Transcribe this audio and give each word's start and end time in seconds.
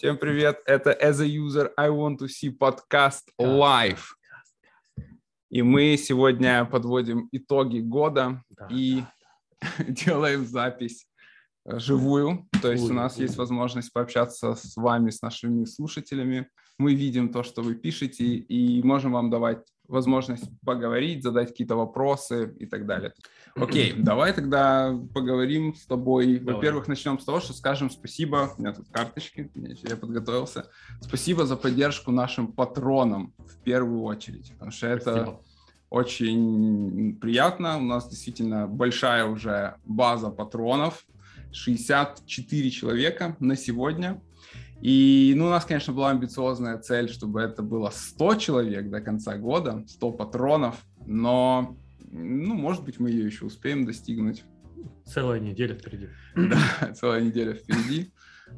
Всем 0.00 0.16
привет, 0.16 0.62
это 0.64 0.92
As 0.92 1.20
a 1.20 1.26
User 1.26 1.72
I 1.76 1.90
Want 1.90 2.20
to 2.20 2.26
See 2.26 2.50
подкаст 2.50 3.28
live. 3.38 4.00
И 5.50 5.60
мы 5.60 5.98
сегодня 5.98 6.64
подводим 6.64 7.28
итоги 7.32 7.80
года 7.80 8.42
Да, 8.48 8.66
и 8.70 9.02
делаем 9.86 10.46
запись 10.46 11.06
э, 11.66 11.78
живую. 11.78 12.48
То 12.62 12.72
есть 12.72 12.88
у 12.88 12.94
нас 12.94 13.18
есть 13.18 13.36
возможность 13.36 13.92
пообщаться 13.92 14.54
с 14.54 14.74
вами, 14.74 15.10
с 15.10 15.20
нашими 15.20 15.66
слушателями. 15.66 16.48
Мы 16.78 16.94
видим 16.94 17.30
то, 17.30 17.42
что 17.42 17.60
вы 17.60 17.74
пишете, 17.74 18.24
и 18.24 18.82
можем 18.82 19.12
вам 19.12 19.28
давать 19.28 19.66
возможность 19.86 20.48
поговорить, 20.64 21.22
задать 21.22 21.48
какие-то 21.48 21.76
вопросы 21.76 22.56
и 22.58 22.64
так 22.64 22.86
далее. 22.86 23.12
Окей, 23.56 23.92
давай 23.96 24.32
тогда 24.32 24.98
поговорим 25.14 25.74
с 25.74 25.86
тобой. 25.86 26.38
Во-первых, 26.38 26.88
начнем 26.88 27.18
с 27.18 27.24
того, 27.24 27.40
что 27.40 27.52
скажем 27.52 27.90
спасибо. 27.90 28.52
У 28.56 28.60
меня 28.60 28.72
тут 28.72 28.88
карточки, 28.90 29.50
я 29.54 29.90
я 29.90 29.96
подготовился. 29.96 30.66
Спасибо 31.00 31.46
за 31.46 31.56
поддержку 31.56 32.10
нашим 32.10 32.52
патронам 32.52 33.34
в 33.38 33.62
первую 33.62 34.02
очередь, 34.02 34.52
потому 34.52 34.70
что 34.70 34.86
это 34.86 35.12
Спасибо. 35.12 35.40
очень 35.90 37.18
приятно. 37.20 37.78
У 37.78 37.82
нас 37.82 38.08
действительно 38.08 38.66
большая 38.66 39.24
уже 39.24 39.76
база 39.84 40.30
патронов. 40.30 41.04
64 41.52 42.70
человека 42.70 43.36
на 43.40 43.56
сегодня. 43.56 44.22
И, 44.80 45.34
ну, 45.36 45.46
у 45.46 45.50
нас, 45.50 45.64
конечно, 45.66 45.92
была 45.92 46.10
амбициозная 46.10 46.78
цель, 46.78 47.10
чтобы 47.10 47.42
это 47.42 47.62
было 47.62 47.90
100 47.90 48.34
человек 48.36 48.88
до 48.88 49.00
конца 49.00 49.36
года, 49.36 49.84
100 49.86 50.12
патронов, 50.12 50.76
но, 51.06 51.76
ну, 52.10 52.54
может 52.54 52.84
быть, 52.84 52.98
мы 52.98 53.10
ее 53.10 53.24
еще 53.24 53.46
успеем 53.46 53.86
достигнуть. 53.86 54.44
Целая 55.04 55.40
неделя 55.40 55.74
впереди. 55.74 56.08
Да, 56.34 56.92
целая 56.94 57.22
неделя 57.22 57.54
впереди. 57.54 58.12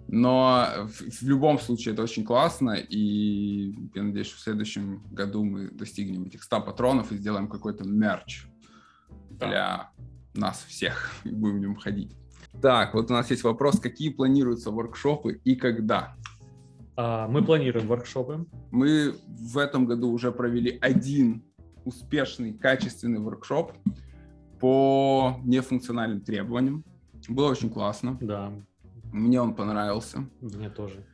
Но 0.09 0.67
в, 0.87 1.23
в 1.23 1.23
любом 1.23 1.59
случае 1.59 1.93
это 1.93 2.03
очень 2.03 2.25
классно, 2.25 2.73
и 2.73 3.75
я 3.95 4.03
надеюсь, 4.03 4.29
что 4.29 4.39
в 4.39 4.41
следующем 4.41 5.03
году 5.11 5.45
мы 5.45 5.71
достигнем 5.71 6.25
этих 6.25 6.43
100 6.43 6.63
патронов 6.63 7.13
и 7.13 7.17
сделаем 7.17 7.49
какой-то 7.49 7.85
мерч 7.85 8.47
для 9.31 9.91
нас 10.35 10.65
всех 10.67 11.13
и 11.25 11.31
будем 11.31 11.57
в 11.57 11.61
нем 11.61 11.77
ходить. 11.77 12.17
Так, 12.61 12.95
вот 12.95 13.11
у 13.11 13.15
нас 13.15 13.31
есть 13.31 13.45
вопрос, 13.45 13.81
какие 13.81 14.11
планируются 14.11 14.71
воркшопы 14.71 15.41
и 15.45 15.57
когда? 15.57 16.17
А, 16.97 17.27
мы 17.29 17.43
планируем 17.43 17.87
воркшопы. 17.87 18.47
Мы 18.71 19.15
в 19.27 19.59
этом 19.59 19.87
году 19.87 20.11
уже 20.11 20.33
провели 20.33 20.79
один 20.81 21.45
успешный, 21.85 22.53
качественный 22.53 23.21
воркшоп 23.21 23.73
по 24.61 25.41
нефункциональным 25.45 26.21
требованиям. 26.21 26.85
Было 27.29 27.51
очень 27.51 27.71
классно. 27.71 28.19
Да, 28.21 28.53
Мне 29.13 29.41
он 29.41 29.55
понравился. 29.55 30.27
мне 30.41 30.71
тоже. 30.71 31.05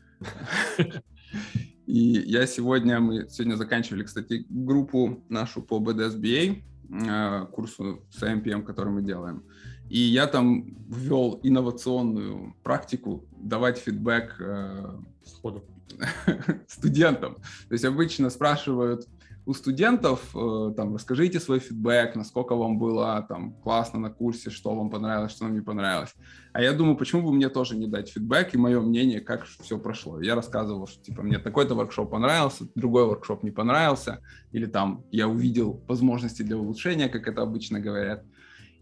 И 1.87 1.99
я 2.27 2.47
сегодня, 2.47 3.01
мы 3.01 3.29
сегодня 3.31 3.57
заканчивали, 3.57 4.03
кстати, 4.03 4.45
группу 4.51 5.25
нашу 5.31 5.63
по 5.63 5.79
BDSBA, 5.79 6.63
э, 6.91 7.47
курсу 7.47 8.03
с 8.11 8.23
AMPM, 8.23 8.63
который 8.63 8.93
мы 8.93 9.03
делаем. 9.03 9.43
И 9.89 9.99
я 9.99 10.27
там 10.27 10.77
ввел 10.87 11.41
инновационную 11.43 12.55
практику 12.63 13.25
давать 13.39 13.79
фидбэк 13.79 14.37
э, 14.39 14.99
Сходу. 15.25 15.65
студентам. 16.69 17.37
То 17.69 17.73
есть 17.73 17.85
обычно 17.87 18.29
спрашивают 18.29 19.09
у 19.49 19.55
студентов, 19.55 20.37
э, 20.37 20.75
там, 20.77 20.95
расскажите 20.95 21.41
свой 21.41 21.59
фидбэк, 21.59 22.17
насколько 22.17 22.55
вам 22.55 22.79
было 22.79 23.25
там 23.27 23.55
классно 23.63 23.99
на 23.99 24.11
курсе, 24.11 24.51
что 24.51 24.75
вам 24.75 24.91
понравилось, 24.91 25.33
что 25.33 25.45
вам 25.45 25.55
не 25.55 25.63
понравилось. 25.63 26.15
А 26.53 26.61
я 26.61 26.75
думаю, 26.75 26.99
почему 26.99 27.23
бы 27.23 27.33
мне 27.33 27.49
тоже 27.49 27.75
не 27.75 27.87
дать 27.87 28.11
фидбэк 28.11 28.55
и 28.55 28.59
мое 28.59 28.79
мнение, 28.83 29.23
как 29.23 29.47
все 29.47 29.79
прошло. 29.79 30.21
Я 30.21 30.35
рассказывал, 30.35 30.87
что 30.87 31.03
типа 31.03 31.23
мне 31.23 31.39
такой-то 31.39 31.75
воркшоп 31.75 32.11
понравился, 32.11 32.67
другой 32.75 33.07
воркшоп 33.07 33.43
не 33.43 33.51
понравился, 33.51 34.21
или 34.53 34.67
там 34.67 35.03
я 35.11 35.27
увидел 35.29 35.83
возможности 35.89 36.43
для 36.43 36.59
улучшения, 36.59 37.09
как 37.09 37.27
это 37.27 37.41
обычно 37.41 37.81
говорят. 37.81 38.25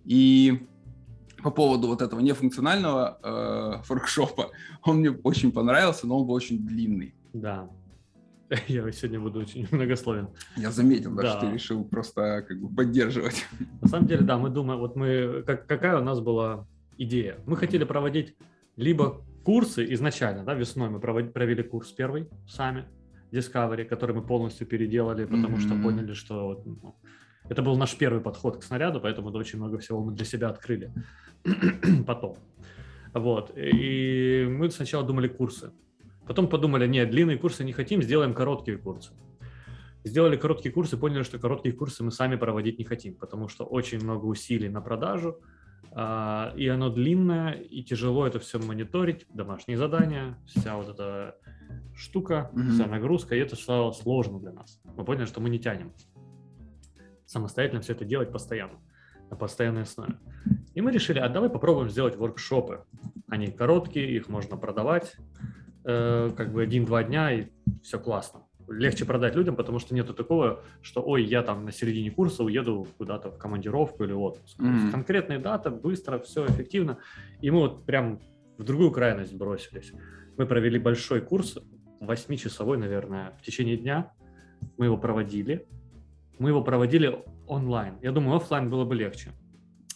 И 0.05 0.67
по 1.45 1.53
поводу 1.53 1.87
вот 1.87 2.03
этого 2.03 2.19
нефункционального 2.19 3.21
э, 3.23 3.83
воркшопа, 3.89 4.51
он 4.83 4.97
мне 4.97 5.13
очень 5.13 5.53
понравился, 5.53 6.09
но 6.09 6.19
он 6.19 6.27
был 6.27 6.35
очень 6.35 6.67
длинный. 6.67 7.15
Да. 7.33 7.71
Я 8.69 8.91
сегодня 8.93 9.21
буду 9.21 9.41
очень 9.41 9.67
многословен. 9.73 10.29
Я 10.57 10.71
заметил, 10.71 11.15
да, 11.15 11.23
Да. 11.23 11.31
что 11.39 11.41
ты 11.49 11.55
решил 11.55 11.85
просто 11.85 12.45
как 12.47 12.61
бы 12.61 12.69
поддерживать. 12.75 13.45
На 13.83 13.89
самом 13.89 14.07
деле, 14.07 14.23
да, 14.23 14.39
мы 14.39 14.51
думаем, 14.51 14.81
вот 14.81 14.97
мы, 14.97 15.43
как, 15.47 15.67
какая 15.67 15.99
у 16.01 16.05
нас 16.05 16.21
была 16.21 16.67
идея? 16.99 17.39
Мы 17.47 17.57
хотели 17.57 17.85
проводить 17.85 18.37
либо 18.77 19.25
курсы 19.45 19.93
изначально, 19.95 20.45
да, 20.45 20.55
весной 20.55 20.89
мы 20.91 20.99
провод- 20.99 21.31
провели 21.33 21.63
курс 21.63 21.93
первый 21.93 22.29
сами, 22.49 22.85
Discovery, 23.33 23.85
который 23.85 24.15
мы 24.15 24.23
полностью 24.23 24.67
переделали, 24.67 25.25
потому 25.25 25.59
что 25.59 25.75
Мгм. 25.75 25.83
поняли, 25.83 26.13
что 26.15 26.47
вот, 26.47 26.67
ну, 26.67 26.95
это 27.49 27.63
был 27.63 27.77
наш 27.77 27.97
первый 27.97 28.21
подход 28.21 28.57
к 28.59 28.63
снаряду, 28.63 29.01
поэтому 29.01 29.31
да, 29.31 29.39
очень 29.39 29.59
много 29.59 29.79
всего 29.79 30.03
мы 30.05 30.13
для 30.13 30.25
себя 30.25 30.49
открыли 30.49 30.93
потом. 32.07 32.37
Вот. 33.15 33.53
И 33.57 34.47
мы 34.49 34.71
сначала 34.71 35.05
думали 35.05 35.29
курсы. 35.29 35.71
Потом 36.27 36.49
подумали, 36.49 36.87
нет, 36.87 37.11
длинные 37.11 37.39
курсы 37.39 37.65
не 37.65 37.73
хотим, 37.73 38.03
сделаем 38.03 38.35
короткие 38.35 38.79
курсы. 38.79 39.13
Сделали 40.05 40.37
короткие 40.37 40.73
курсы, 40.73 40.97
поняли, 40.97 41.23
что 41.23 41.39
короткие 41.39 41.75
курсы 41.75 42.05
мы 42.05 42.11
сами 42.11 42.37
проводить 42.37 42.79
не 42.79 42.85
хотим, 42.85 43.15
потому 43.15 43.49
что 43.49 43.65
очень 43.65 44.01
много 44.03 44.27
усилий 44.27 44.69
на 44.69 44.81
продажу, 44.81 45.41
а, 45.93 46.53
и 46.57 46.67
оно 46.69 46.91
длинное, 46.91 47.53
и 47.53 47.83
тяжело 47.83 48.27
это 48.27 48.39
все 48.39 48.59
мониторить, 48.59 49.27
домашние 49.35 49.79
задания, 49.79 50.39
вся 50.47 50.77
вот 50.77 50.89
эта 50.89 51.37
штука, 51.97 52.51
Мгм. 52.53 52.71
вся 52.71 52.87
нагрузка, 52.87 53.35
и 53.35 53.39
это 53.39 53.57
стало 53.57 53.93
сложно 53.93 54.39
для 54.39 54.53
нас. 54.53 54.81
Мы 54.97 55.05
поняли, 55.05 55.25
что 55.27 55.41
мы 55.41 55.49
не 55.51 55.59
тянем 55.59 55.93
самостоятельно 57.27 57.81
все 57.81 57.93
это 57.93 58.05
делать 58.05 58.31
постоянно, 58.31 58.79
на 59.31 59.37
постоянной 59.37 59.83
основе. 59.83 60.15
И 60.75 60.81
мы 60.81 60.93
решили, 60.93 61.19
а 61.19 61.29
давай 61.29 61.51
попробуем 61.51 61.89
сделать 61.89 62.17
воркшопы. 62.17 62.85
Они 63.29 63.49
короткие, 63.49 64.15
их 64.15 64.29
можно 64.29 64.57
продавать, 64.57 65.17
э, 65.87 66.31
как 66.37 66.53
бы 66.53 66.63
один-два 66.63 67.05
дня, 67.05 67.33
и 67.33 67.47
все 67.83 67.99
классно. 67.99 68.43
Легче 68.69 69.05
продать 69.05 69.37
людям, 69.37 69.55
потому 69.55 69.79
что 69.79 69.95
нету 69.95 70.13
такого, 70.13 70.65
что, 70.83 71.01
ой, 71.01 71.23
я 71.23 71.43
там 71.43 71.65
на 71.65 71.71
середине 71.71 72.11
курса 72.11 72.43
уеду 72.43 72.87
куда-то 72.99 73.31
в 73.31 73.39
командировку 73.39 74.03
или 74.03 74.13
отпуск. 74.13 74.59
Мгм. 74.59 74.91
Конкретная 74.91 75.39
дата, 75.39 75.71
быстро, 75.71 76.19
все 76.19 76.45
эффективно. 76.47 76.99
И 77.41 77.51
мы 77.51 77.61
вот 77.61 77.87
прям 77.87 78.19
в 78.59 78.65
другую 78.65 78.91
крайность 78.91 79.35
бросились. 79.35 79.93
Мы 80.37 80.47
провели 80.47 80.81
большой 80.81 81.21
курс, 81.21 81.59
восьмичасовой, 82.01 82.77
наверное, 82.77 83.33
в 83.41 83.43
течение 83.43 83.77
дня. 83.77 84.13
Мы 84.79 84.87
его 84.87 84.97
проводили. 84.99 85.69
Мы 86.39 86.51
его 86.51 86.63
проводили 86.63 87.25
онлайн. 87.47 87.95
Я 88.03 88.11
думаю, 88.11 88.37
оффлайн 88.37 88.69
было 88.69 88.85
бы 88.85 88.97
легче. 88.97 89.31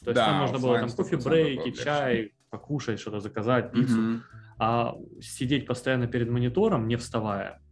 То 0.05 0.11
есть 0.11 0.15
Да, 0.15 0.27
там 0.27 0.37
можно 0.37 0.59
было 0.59 0.79
там 0.79 0.89
100% 0.89 0.97
кофе-брейки, 0.97 1.73
чай, 1.73 2.33
покушать, 2.51 3.01
что-то 3.01 3.21
заказать, 3.21 3.73
пиццу. 3.73 3.99
Мгм. 3.99 4.23
А 4.63 4.95
сидеть 5.23 5.67
постоянно 5.67 6.07
перед 6.07 6.29
монитором, 6.29 6.87
не 6.87 6.97
вставая, 6.97 7.63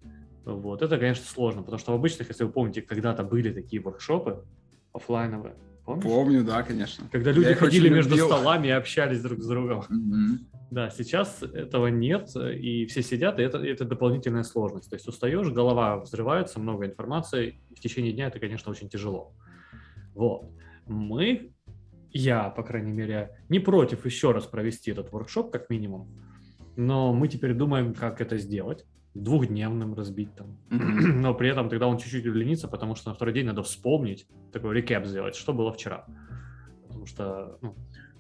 вот, 0.47 0.81
это, 0.81 0.97
конечно, 0.97 1.26
сложно, 1.26 1.60
потому 1.62 1.78
что 1.78 1.93
в 1.93 1.97
обычных, 1.97 2.28
если 2.28 2.44
вы 2.44 2.50
помните, 2.50 2.81
когда-то 2.81 3.25
были 3.25 3.53
такие 3.53 3.82
воркшопы 3.82 4.43
оффлайновые, 4.94 5.54
помнишь? 5.84 6.04
Помню, 6.04 6.44
да, 6.44 6.62
конечно. 6.62 7.06
Когда 7.12 7.28
Я 7.28 7.37
люди 7.37 7.50
их 7.50 7.59
ходили 7.59 7.91
между 7.91 8.12
любил. 8.12 8.28
столами 8.28 8.69
и 8.69 8.71
общались 8.71 9.21
друг 9.21 9.43
с 9.43 9.47
другом. 9.47 9.84
Мгм. 9.91 10.48
Да, 10.71 10.88
сейчас 10.88 11.43
этого 11.43 11.88
нет, 11.88 12.31
и 12.37 12.87
все 12.87 13.03
сидят, 13.03 13.38
и 13.38 13.43
это, 13.43 13.59
это 13.59 13.84
дополнительная 13.84 14.43
сложность. 14.43 14.88
То 14.88 14.97
есть 14.97 15.06
устаешь, 15.06 15.48
голова 15.48 15.98
взрывается, 15.98 16.59
много 16.59 16.87
информации, 16.87 17.60
в 17.77 17.81
течение 17.81 18.15
дня 18.15 18.28
это, 18.28 18.41
конечно, 18.41 18.71
очень 18.71 18.88
тяжело. 18.88 19.34
Вот. 20.15 20.51
Мы, 20.86 21.53
я, 22.12 22.48
по 22.48 22.62
крайней 22.62 22.92
мере, 22.92 23.36
не 23.51 23.59
против 23.59 24.07
еще 24.07 24.33
раз 24.33 24.47
провести 24.47 24.91
этот 24.91 25.12
воркшоп, 25.12 25.53
как 25.53 25.68
минимум, 25.68 26.09
но 26.78 27.13
мы 27.13 27.27
теперь 27.27 27.54
думаем, 27.54 27.92
как 27.92 28.21
это 28.21 28.39
сделать. 28.39 28.86
Двухдневным 29.15 29.95
разбить 29.95 30.33
там. 30.36 30.57
Но 30.71 31.34
при 31.34 31.48
этом 31.48 31.69
тогда 31.69 31.89
он 31.89 31.98
чуть-чуть 31.98 32.25
удлинится, 32.27 32.69
потому 32.69 32.95
что 32.95 33.09
на 33.10 33.15
второй 33.16 33.34
день 33.34 33.47
надо 33.47 33.63
вспомнить, 33.65 34.28
такой 34.53 34.77
рекап 34.77 35.04
сделать, 35.07 35.34
что 35.34 35.53
было 35.53 35.72
вчера. 35.72 36.07
Потому 36.86 37.07
что, 37.07 37.59
ну, 37.63 37.75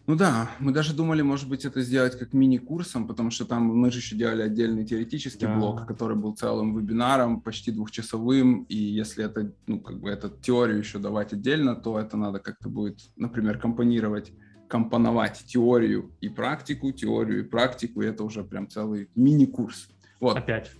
Ну 0.08 0.16
да, 0.16 0.50
мы 0.58 0.72
даже 0.72 0.92
думали, 0.96 1.22
может 1.22 1.48
быть, 1.48 1.64
это 1.66 1.82
сделать 1.82 2.18
как 2.18 2.32
мини-курсом, 2.32 3.06
потому 3.06 3.30
что 3.30 3.44
там 3.44 3.62
мы 3.62 3.92
же 3.92 3.98
еще 3.98 4.16
делали 4.16 4.42
отдельный 4.42 4.84
теоретический 4.84 5.46
Да. 5.46 5.56
блок, 5.56 5.86
который 5.86 6.16
был 6.16 6.34
целым 6.34 6.76
вебинаром, 6.76 7.40
почти 7.42 7.70
двухчасовым, 7.70 8.64
и 8.64 8.76
если 8.76 9.24
это, 9.24 9.52
ну, 9.68 9.80
как 9.80 10.00
бы, 10.00 10.10
эту 10.10 10.30
теорию 10.30 10.78
еще 10.78 10.98
давать 10.98 11.32
отдельно, 11.32 11.76
то 11.76 11.96
это 12.00 12.16
надо 12.16 12.40
как-то 12.40 12.68
будет, 12.68 12.98
например, 13.16 13.58
компонировать, 13.58 14.32
компоновать 14.68 15.44
теорию 15.46 16.12
и 16.20 16.28
практику, 16.28 16.92
теорию 16.92 17.40
и 17.40 17.42
практику, 17.42 18.02
и 18.02 18.06
это 18.06 18.24
уже 18.24 18.44
прям 18.44 18.68
целый 18.68 19.08
мини-курс. 19.14 19.88
Вот, 20.20 20.36
опять 20.36 20.70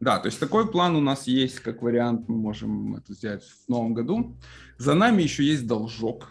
Да, 0.00 0.18
то 0.18 0.26
есть 0.26 0.40
такой 0.40 0.70
план 0.70 0.96
у 0.96 1.00
нас 1.00 1.26
есть, 1.26 1.60
как 1.60 1.82
вариант, 1.82 2.28
мы 2.28 2.36
можем 2.36 2.96
это 2.96 3.12
сделать 3.14 3.44
в 3.44 3.68
новом 3.68 3.94
году. 3.94 4.36
За 4.76 4.94
нами 4.94 5.22
еще 5.22 5.44
есть 5.44 5.66
должок. 5.66 6.30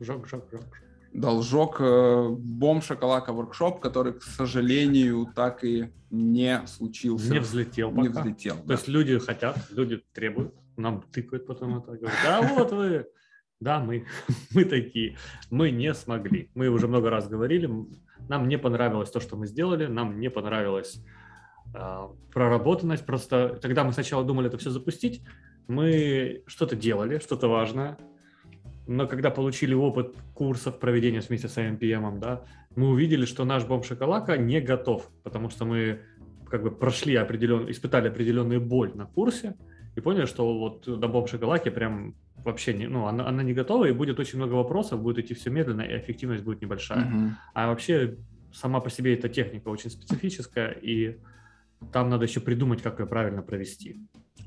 жок, 0.00 0.28
жок, 0.28 0.48
жок. 0.50 0.64
должок 1.12 1.80
э, 1.80 2.28
бомб 2.30 2.84
шоколака 2.84 3.32
воркшоп, 3.32 3.80
который, 3.80 4.12
к 4.14 4.22
сожалению, 4.22 5.32
так 5.34 5.64
и 5.64 5.90
не 6.10 6.62
случился. 6.66 7.32
Не 7.32 7.40
взлетел 7.40 7.90
пока. 7.90 8.02
Не 8.02 8.08
взлетел. 8.08 8.56
То 8.56 8.64
да. 8.64 8.74
есть 8.74 8.88
люди 8.88 9.18
хотят, 9.18 9.56
люди 9.70 10.02
требуют, 10.12 10.54
нам 10.76 11.02
тыкают 11.12 11.46
потом 11.46 11.78
это, 11.78 11.92
говорят, 11.92 12.18
а 12.26 12.42
вот 12.42 12.72
вы, 12.72 13.06
да, 13.60 13.80
мы, 13.80 14.06
мы 14.54 14.64
такие, 14.64 15.16
мы 15.50 15.70
не 15.70 15.94
смогли. 15.94 16.50
Мы 16.54 16.68
уже 16.68 16.88
много 16.88 17.10
раз 17.10 17.28
говорили, 17.28 17.70
нам 18.28 18.48
не 18.48 18.58
понравилось 18.58 19.10
то, 19.10 19.20
что 19.20 19.36
мы 19.36 19.46
сделали, 19.46 19.86
нам 19.86 20.20
не 20.20 20.30
понравилась 20.30 21.02
э, 21.74 22.08
проработанность. 22.32 23.06
Просто 23.06 23.58
когда 23.62 23.84
мы 23.84 23.92
сначала 23.92 24.24
думали 24.24 24.48
это 24.48 24.58
все 24.58 24.70
запустить, 24.70 25.22
мы 25.66 26.42
что-то 26.46 26.76
делали, 26.76 27.18
что-то 27.18 27.48
важное, 27.48 27.98
но 28.86 29.06
когда 29.06 29.30
получили 29.30 29.74
опыт 29.74 30.16
курсов 30.34 30.78
проведения 30.78 31.20
вместе 31.20 31.48
с 31.48 31.58
IMPM, 31.58 32.18
да, 32.18 32.44
мы 32.74 32.88
увидели, 32.88 33.26
что 33.26 33.44
наш 33.44 33.66
бомб 33.66 33.84
шоколака 33.84 34.38
не 34.38 34.60
готов, 34.60 35.10
потому 35.22 35.50
что 35.50 35.66
мы 35.66 36.00
как 36.48 36.62
бы 36.62 36.70
прошли 36.70 37.14
определенную, 37.16 37.70
испытали 37.70 38.08
определенную 38.08 38.62
боль 38.62 38.92
на 38.94 39.04
курсе 39.04 39.56
и 39.94 40.00
поняли, 40.00 40.24
что 40.24 40.58
вот 40.58 40.86
на 40.86 41.06
бомб 41.06 41.28
шоколадке 41.28 41.70
прям 41.70 42.14
вообще 42.48 42.74
не, 42.74 42.88
ну, 42.88 43.06
она, 43.06 43.26
она 43.26 43.42
не 43.42 43.54
готова, 43.54 43.86
и 43.86 43.92
будет 43.92 44.18
очень 44.18 44.38
много 44.38 44.54
вопросов, 44.54 45.00
будет 45.02 45.18
идти 45.24 45.34
все 45.34 45.50
медленно, 45.50 45.82
и 45.82 45.98
эффективность 45.98 46.44
будет 46.44 46.60
небольшая. 46.60 47.06
Uh-huh. 47.06 47.30
А 47.54 47.68
вообще 47.68 48.16
сама 48.52 48.80
по 48.80 48.90
себе 48.90 49.14
эта 49.14 49.28
техника 49.28 49.68
очень 49.68 49.90
специфическая, 49.90 50.72
и 50.72 51.18
там 51.92 52.08
надо 52.10 52.24
еще 52.24 52.40
придумать, 52.40 52.82
как 52.82 53.00
ее 53.00 53.06
правильно 53.06 53.42
провести 53.42 54.00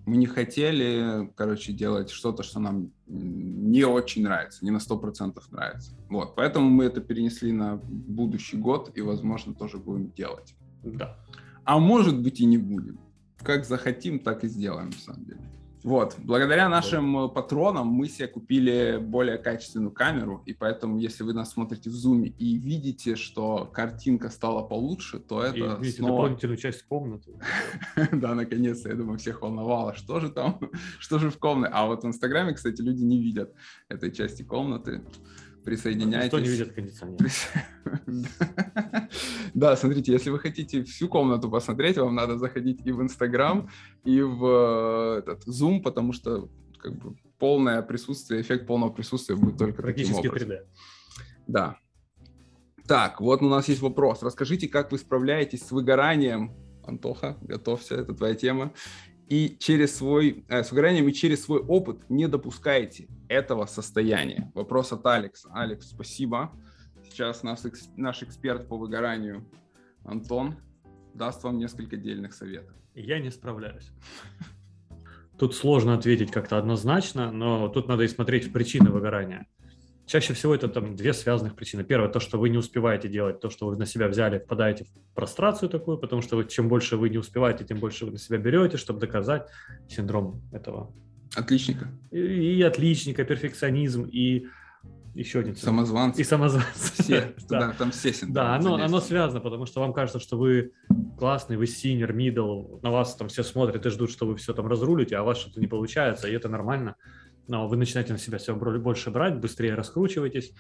мы 0.06 0.18
не 0.18 0.26
хотели, 0.26 1.32
короче, 1.36 1.74
делать 1.74 2.10
что-то, 2.10 2.44
что 2.44 2.60
нам 2.60 2.92
не 3.08 3.84
очень 3.84 4.24
нравится, 4.24 4.66
не 4.66 4.72
на 4.72 4.78
100% 4.78 5.40
нравится. 5.52 5.92
Вот, 6.10 6.36
поэтому 6.36 6.70
мы 6.70 6.86
это 6.86 7.02
перенесли 7.02 7.52
на 7.52 7.78
будущий 7.78 8.58
год 8.58 8.92
и, 8.96 9.02
возможно, 9.02 9.54
тоже 9.54 9.78
будем 9.78 10.12
делать. 10.12 10.56
Да. 10.84 11.18
А 11.64 11.78
может 11.78 12.20
быть 12.22 12.40
и 12.40 12.46
не 12.46 12.58
будем. 12.58 13.00
Как 13.44 13.66
захотим, 13.66 14.20
так 14.20 14.44
и 14.44 14.48
сделаем, 14.48 14.88
на 14.88 14.98
самом 14.98 15.26
деле. 15.26 15.42
Вот, 15.84 16.16
благодаря 16.20 16.70
нашим. 16.70 17.26
Э, 17.26 17.30
патронам 17.30 17.88
мы 17.88 18.08
себе 18.08 18.28
купили 18.28 19.00
более 19.02 19.38
качественную 19.38 19.92
камеру, 19.92 20.44
и 20.46 20.54
поэтому, 20.54 21.00
если 21.00 21.24
вы 21.24 21.34
нас 21.34 21.52
смотрите 21.52 21.90
в 21.90 21.94
зуме 21.94 22.30
и 22.30 22.56
видите, 22.58 23.16
что 23.16 23.66
картинка 23.66 24.30
стала 24.30 24.62
получше, 24.64 25.20
то 25.20 25.44
это 25.44 25.58
и 25.58 25.62
видите 25.82 25.98
снова... 25.98 26.14
дополнительную 26.14 26.58
часть 26.58 26.84
комнаты. 26.84 27.34
да, 28.12 28.36
наконец-то, 28.36 28.90
я 28.90 28.96
думаю, 28.96 29.18
всех 29.18 29.42
волновало, 29.42 29.96
что 29.96 30.20
же 30.20 30.30
там, 30.30 30.60
что 31.00 31.18
же 31.20 31.32
в 31.32 31.40
комнате. 31.40 31.74
А 31.74 31.88
вот 31.88 32.04
в 32.04 32.08
Инстаграме, 32.08 32.54
кстати, 32.54 32.82
люди 32.82 33.04
не 33.04 33.20
видят 33.20 33.54
этой 33.90 34.12
части 34.12 34.44
комнаты 34.44 35.02
присоединяйтесь. 35.64 36.26
Никто 36.26 36.40
не 36.40 36.50
видит 36.50 36.74
кондиционер. 36.74 37.20
Да, 39.54 39.76
смотрите, 39.76 40.14
если 40.14 40.30
вы 40.30 40.40
хотите 40.40 40.84
всю 40.84 41.10
комнату 41.10 41.50
посмотреть, 41.50 41.98
вам 41.98 42.16
надо 42.16 42.38
заходить 42.38 42.82
и 42.86 42.92
в 42.92 43.02
Инстаграм, 43.02 43.70
и 44.06 44.22
в 44.22 44.46
э, 44.46 45.20
этот 45.20 45.46
Zoom, 45.46 45.82
потому 45.82 46.14
что 46.14 46.50
как 46.80 46.98
бы 46.98 47.16
полное 47.38 47.82
присутствие, 47.82 48.42
эффект 48.42 48.66
полного 48.66 48.92
присутствия 48.92 49.36
будет 49.36 49.58
только 49.58 49.82
Практически 49.82 50.28
3D. 50.28 50.60
Да. 51.48 51.78
Так, 52.88 53.20
вот 53.22 53.42
у 53.42 53.50
нас 53.50 53.68
есть 53.68 53.82
вопрос. 53.82 54.24
Расскажите, 54.24 54.68
как 54.68 54.92
вы 54.92 54.98
справляетесь 54.98 55.64
с 55.64 55.72
выгоранием 55.72 56.56
Антоха, 56.86 57.38
готовься, 57.42 57.96
это 57.96 58.14
твоя 58.14 58.36
тема 58.36 58.74
и 59.32 59.56
через 59.58 59.96
свой, 59.96 60.44
э, 60.50 60.62
с 60.62 60.72
выгоранием 60.72 61.08
и 61.08 61.14
через 61.14 61.46
свой 61.46 61.62
опыт 61.62 62.10
не 62.10 62.28
допускаете 62.28 63.08
этого 63.30 63.66
состояния. 63.66 64.52
Вопрос 64.54 64.92
от 64.92 65.06
Алекса. 65.06 65.50
Алекс, 65.54 65.88
спасибо. 65.88 66.52
Сейчас 67.06 67.42
наш, 67.42 67.60
наш 67.96 68.24
эксперт 68.24 68.68
по 68.68 68.76
выгоранию 68.76 69.50
Антон 70.04 70.58
даст 71.14 71.44
вам 71.44 71.60
несколько 71.60 71.96
дельных 71.96 72.34
советов. 72.34 72.76
Я 72.94 73.20
не 73.20 73.32
справляюсь. 73.32 73.94
Тут 75.40 75.56
сложно 75.56 75.94
ответить 75.94 76.30
как-то 76.30 76.58
однозначно, 76.58 77.32
но 77.32 77.70
тут 77.70 77.88
надо 77.88 78.04
и 78.04 78.10
смотреть 78.10 78.50
в 78.50 78.52
причины 78.52 78.90
выгорания. 78.90 79.48
Чаще 80.12 80.34
всего 80.34 80.54
это 80.54 80.68
там 80.68 80.98
две 80.98 81.14
связанных 81.14 81.56
причины. 81.56 81.86
Первое, 81.86 82.10
то, 82.10 82.20
что 82.20 82.38
вы 82.38 82.50
не 82.50 82.58
успеваете 82.58 83.08
делать 83.08 83.40
то, 83.40 83.50
что 83.50 83.68
вы 83.68 83.78
на 83.78 83.86
себя 83.86 84.10
взяли, 84.10 84.40
впадаете 84.40 84.84
в 84.84 85.16
прострацию 85.16 85.70
такую, 85.70 85.98
потому 85.98 86.22
что 86.22 86.36
вы, 86.36 86.44
чем 86.44 86.68
больше 86.68 86.98
вы 86.98 87.10
не 87.10 87.18
успеваете, 87.18 87.64
тем 87.64 87.80
больше 87.80 88.06
вы 88.06 88.12
на 88.12 88.18
себя 88.18 88.38
берете, 88.38 88.76
чтобы 88.76 89.00
доказать 89.00 89.48
синдром 89.88 90.42
этого. 90.52 90.92
Отличника. 91.34 91.88
И, 92.12 92.18
и 92.18 92.62
отличника, 92.62 93.24
перфекционизм, 93.24 94.04
и 94.04 94.48
еще 95.16 95.40
один. 95.40 95.56
Самозванцы. 95.56 96.20
И 96.20 96.26
самозванцы. 96.26 97.02
Все, 97.02 97.34
да. 97.50 97.74
там 97.78 97.92
все 97.92 98.12
синдромы. 98.12 98.34
Да, 98.34 98.56
оно, 98.56 98.84
оно 98.84 99.00
связано, 99.00 99.40
потому 99.40 99.66
что 99.66 99.80
вам 99.80 99.94
кажется, 99.94 100.20
что 100.20 100.38
вы 100.38 100.74
классный, 101.18 101.56
вы 101.56 101.68
senior, 101.68 102.12
middle, 102.12 102.82
на 102.82 102.92
вас 102.92 103.16
там 103.16 103.30
все 103.30 103.44
смотрят 103.44 103.86
и 103.86 103.90
ждут, 103.90 104.12
что 104.12 104.26
вы 104.28 104.36
все 104.36 104.54
там 104.54 104.68
разрулите, 104.68 105.16
а 105.16 105.22
у 105.22 105.26
вас 105.28 105.38
что-то 105.38 105.62
не 105.62 105.68
получается, 105.68 106.28
и 106.28 106.34
это 106.34 106.50
нормально 106.50 106.98
но 107.48 107.68
вы 107.68 107.78
начинаете 107.78 108.14
на 108.14 108.20
себя 108.20 108.38
все 108.38 108.56
больше 108.56 109.12
брать, 109.12 109.40
быстрее 109.40 109.76
раскручиваетесь, 109.76 110.54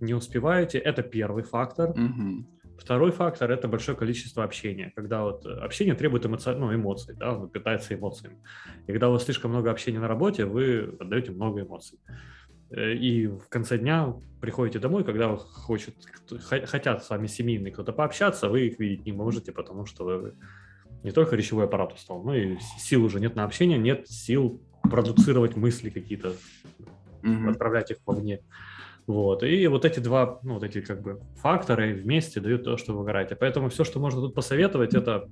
не 0.00 0.14
успеваете. 0.14 0.78
Это 0.78 1.02
первый 1.02 1.42
фактор. 1.42 1.90
Угу. 1.90 2.46
Второй 2.78 3.10
фактор– 3.10 3.50
это 3.52 3.66
большое 3.66 3.98
количество 3.98 4.44
общения. 4.44 4.92
Когда 4.94 5.22
вот 5.22 5.44
общение 5.44 5.94
требует 5.94 6.26
эмоци... 6.26 6.54
ну, 6.54 6.72
эмоций, 6.72 7.16
да, 7.16 7.32
он 7.32 7.48
питается 7.48 7.94
эмоциями. 7.94 8.38
И 8.86 8.92
когда 8.92 9.08
у 9.08 9.12
вас 9.12 9.24
слишком 9.24 9.50
много 9.50 9.70
общения 9.70 9.98
на 9.98 10.06
работе, 10.06 10.44
вы 10.44 10.96
отдаете 11.00 11.32
много 11.32 11.62
эмоций. 11.62 11.98
Э, 12.70 12.92
и 12.92 13.26
в 13.26 13.48
конце 13.48 13.78
дня 13.78 14.14
приходите 14.40 14.78
домой, 14.78 15.04
когда 15.04 15.36
хочет, 15.36 15.96
хотят 16.40 17.04
с 17.04 17.10
вами 17.10 17.26
семейный 17.26 17.72
кто-то 17.72 17.92
пообщаться, 17.92 18.48
вы 18.48 18.68
их 18.68 18.78
видеть 18.78 19.04
не 19.04 19.12
можете, 19.12 19.52
потому 19.52 19.84
что 19.84 20.04
вы 20.04 20.34
не 21.02 21.10
только 21.10 21.36
речевой 21.36 21.64
аппарат 21.64 21.92
устал, 21.92 22.22
но 22.22 22.34
и 22.34 22.58
сил 22.78 23.04
уже 23.04 23.20
нет 23.20 23.36
на 23.36 23.44
общение, 23.44 23.78
нет 23.78 24.08
сил 24.08 24.62
продуцировать 24.90 25.56
мысли 25.56 25.90
какие-то, 25.90 26.34
mm-hmm. 27.22 27.50
отправлять 27.50 27.90
их 27.90 27.98
вовне. 28.06 28.40
Вот. 29.06 29.42
И 29.42 29.66
вот 29.68 29.84
эти 29.86 30.00
два, 30.00 30.38
ну, 30.42 30.54
вот 30.54 30.62
эти 30.62 30.82
как 30.82 31.00
бы 31.00 31.20
факторы 31.36 31.94
вместе 31.94 32.40
дают 32.40 32.64
то, 32.64 32.76
что 32.76 32.92
вы 32.92 32.98
выгораете. 32.98 33.36
Поэтому 33.36 33.70
все, 33.70 33.84
что 33.84 34.00
можно 34.00 34.20
тут 34.20 34.34
посоветовать, 34.34 34.94
это 34.94 35.30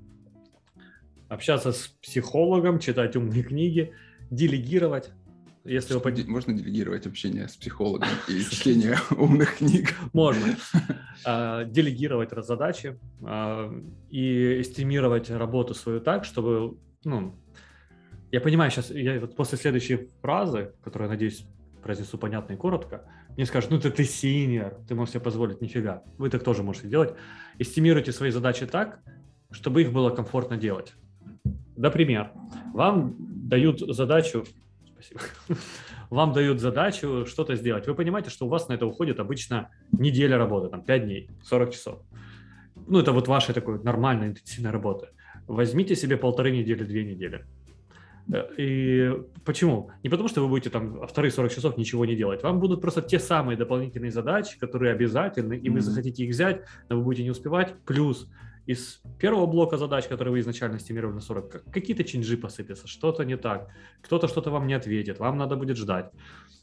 общаться 1.29 1.73
с 1.73 1.89
психологом, 2.03 2.79
читать 2.79 3.17
умные 3.17 3.43
книги, 3.43 3.93
делегировать. 4.31 5.11
Если 5.65 5.95
вы... 5.95 6.25
Можно 6.27 6.55
делегировать 6.55 7.07
общение 7.07 7.49
с 7.49 7.57
психологом 7.57 8.09
и 8.29 8.41
чтение 8.51 8.97
умных 9.11 9.59
книг? 9.59 9.95
Можно. 10.13 10.57
А, 11.25 11.65
делегировать 11.65 12.31
задачи 12.45 13.01
а, 13.23 13.73
и 14.11 14.61
эстимировать 14.61 15.31
работу 15.31 15.75
свою 15.75 15.99
так, 16.01 16.25
чтобы 16.25 16.77
ну, 17.05 17.35
я 18.33 18.41
понимаю 18.41 18.71
сейчас, 18.71 18.91
я 18.91 19.21
вот 19.21 19.37
после 19.37 19.59
следующей 19.59 20.11
фразы, 20.21 20.73
которую, 20.83 21.09
надеюсь, 21.09 21.47
произнесу 21.83 22.19
понятно 22.19 22.55
и 22.55 22.57
коротко, 22.57 23.05
мне 23.37 23.47
скажут, 23.47 23.71
ну 23.71 23.79
ты, 23.79 23.91
ты 23.91 24.05
синер, 24.05 24.77
ты 24.89 24.95
можешь 24.95 25.13
себе 25.13 25.23
позволить, 25.23 25.61
нифига. 25.61 26.03
Вы 26.19 26.31
так 26.31 26.43
тоже 26.43 26.63
можете 26.63 26.89
делать. 26.89 27.15
Эстимируйте 27.59 28.13
свои 28.13 28.31
задачи 28.31 28.67
так, 28.67 28.99
чтобы 29.51 29.83
их 29.83 29.93
было 29.93 30.11
комфортно 30.11 30.57
делать. 30.57 30.95
Например, 31.77 32.33
вам 32.73 33.15
дают 33.19 33.81
задачу, 33.81 34.45
спасибо, 34.93 35.21
вам 36.11 36.33
дают 36.33 36.61
задачу 36.61 37.27
что-то 37.27 37.55
сделать. 37.55 37.87
Вы 37.87 37.95
понимаете, 37.95 38.31
что 38.31 38.47
у 38.47 38.49
вас 38.49 38.69
на 38.69 38.73
это 38.73 38.87
уходит 38.87 39.21
обычно 39.21 39.71
неделя 39.93 40.39
работы, 40.39 40.69
там 40.69 40.83
5 40.83 41.05
дней, 41.05 41.31
40 41.45 41.73
часов. 41.73 42.03
Ну, 42.89 42.99
это 42.99 43.13
вот 43.13 43.29
ваша 43.29 43.53
такой 43.53 43.83
нормальная 43.83 44.29
интенсивная 44.29 44.73
работа. 44.73 45.11
Возьмите 45.47 45.95
себе 45.95 46.17
полторы 46.17 46.51
недели, 46.51 46.83
две 46.83 47.05
недели 47.05 47.45
и 48.57 49.13
почему? 49.45 49.91
Не 50.03 50.11
потому, 50.11 50.29
что 50.29 50.41
вы 50.41 50.49
будете 50.49 50.71
там 50.71 51.07
вторые 51.07 51.31
40 51.31 51.53
часов 51.53 51.77
ничего 51.77 52.05
не 52.05 52.17
делать. 52.17 52.43
Вам 52.43 52.59
будут 52.59 52.81
просто 52.81 53.03
те 53.03 53.19
самые 53.19 53.57
дополнительные 53.57 54.11
задачи, 54.11 54.59
которые 54.59 54.93
обязательны, 54.93 55.57
и 55.57 55.71
вы 55.71 55.81
захотите 55.81 56.25
их 56.25 56.31
взять, 56.31 56.63
но 56.89 56.97
вы 56.97 57.05
будете 57.05 57.23
не 57.23 57.31
успевать. 57.31 57.75
Плюс 57.85 58.29
из 58.67 59.01
первого 59.21 59.47
блока 59.47 59.77
задач, 59.77 60.07
которые 60.07 60.33
вы 60.33 60.41
изначально 60.41 60.81
стимировали 60.81 61.15
на 61.15 61.21
40, 61.21 61.71
какие-то 61.71 62.03
чинжи 62.03 62.37
посыпятся, 62.37 62.89
что-то 62.89 63.25
не 63.25 63.37
так, 63.37 63.69
кто-то 64.03 64.27
что-то 64.27 64.51
вам 64.51 64.67
не 64.67 64.75
ответит, 64.75 65.21
вам 65.21 65.39
надо 65.39 65.57
будет 65.57 65.77
ждать. 65.77 66.11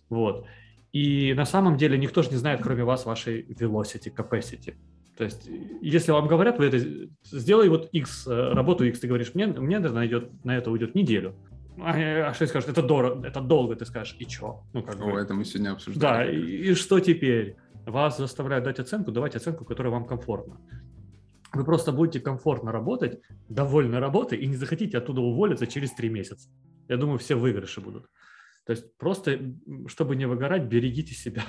Вот. 0.09 0.45
И 0.91 1.33
на 1.33 1.45
самом 1.45 1.77
деле 1.77 1.97
никто 1.97 2.21
же 2.21 2.29
не 2.29 2.35
знает, 2.35 2.59
кроме 2.61 2.83
вас, 2.83 3.05
вашей 3.05 3.43
velocity, 3.43 4.13
capacity. 4.13 4.75
То 5.17 5.23
есть, 5.23 5.49
если 5.81 6.11
вам 6.11 6.27
говорят, 6.27 6.57
вы 6.57 6.65
это 6.65 6.79
сделай 7.23 7.69
вот 7.69 7.89
X, 7.91 8.27
э, 8.27 8.53
работу 8.53 8.83
X, 8.83 8.99
ты 8.99 9.07
говоришь, 9.07 9.33
мне, 9.33 9.47
мне 9.47 9.77
наверное, 9.77 10.07
идет, 10.07 10.43
на 10.43 10.57
это 10.57 10.71
уйдет 10.71 10.95
неделю. 10.95 11.35
А, 11.79 12.29
а 12.29 12.33
что 12.33 12.47
скажешь, 12.47 12.69
это 12.69 12.81
дорого, 12.81 13.27
это 13.27 13.41
долго, 13.41 13.75
ты 13.75 13.85
скажешь, 13.85 14.15
и 14.19 14.29
что? 14.29 14.63
Ну, 14.73 14.83
как 14.83 15.01
О, 15.01 15.11
бы. 15.11 15.19
это 15.19 15.33
мы 15.33 15.45
сегодня 15.45 15.71
обсуждали. 15.71 16.01
Да, 16.01 16.31
и, 16.31 16.71
и 16.71 16.73
что 16.75 16.99
теперь? 16.99 17.55
Вас 17.85 18.17
заставляют 18.17 18.65
дать 18.65 18.79
оценку, 18.79 19.11
давайте 19.11 19.37
оценку, 19.37 19.65
которая 19.65 19.91
вам 19.91 20.05
комфортна. 20.05 20.57
Вы 21.53 21.65
просто 21.65 21.91
будете 21.91 22.19
комфортно 22.19 22.71
работать, 22.71 23.21
довольны 23.49 23.99
работой, 23.99 24.39
и 24.39 24.47
не 24.47 24.55
захотите 24.55 24.97
оттуда 24.97 25.21
уволиться 25.21 25.67
через 25.67 25.91
три 25.91 26.09
месяца. 26.09 26.49
Я 26.87 26.97
думаю, 26.97 27.19
все 27.19 27.35
выигрыши 27.35 27.81
будут. 27.81 28.09
То 28.65 28.71
есть 28.71 28.97
просто, 28.97 29.39
чтобы 29.87 30.15
не 30.15 30.25
выгорать, 30.25 30.63
берегите 30.63 31.13
себя. 31.13 31.43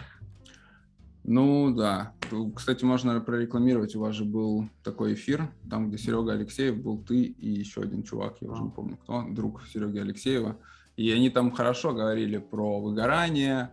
Ну 1.24 1.74
да. 1.74 2.12
Кстати, 2.54 2.84
можно 2.84 3.18
прорекламировать. 3.20 3.96
У 3.96 4.00
вас 4.00 4.14
же 4.14 4.24
был 4.24 4.68
такой 4.82 5.14
эфир, 5.14 5.48
там, 5.70 5.88
где 5.88 5.98
Серега 5.98 6.32
Алексеев 6.32 6.76
был, 6.76 6.98
ты 6.98 7.22
и 7.22 7.48
еще 7.48 7.80
один 7.80 8.02
чувак, 8.02 8.36
я 8.40 8.50
уже 8.50 8.62
не 8.62 8.70
помню 8.70 8.98
кто, 9.02 9.24
друг 9.30 9.62
Сереги 9.66 9.98
Алексеева. 9.98 10.56
И 10.96 11.10
они 11.10 11.30
там 11.30 11.50
хорошо 11.50 11.92
говорили 11.94 12.36
про 12.38 12.80
выгорание, 12.80 13.70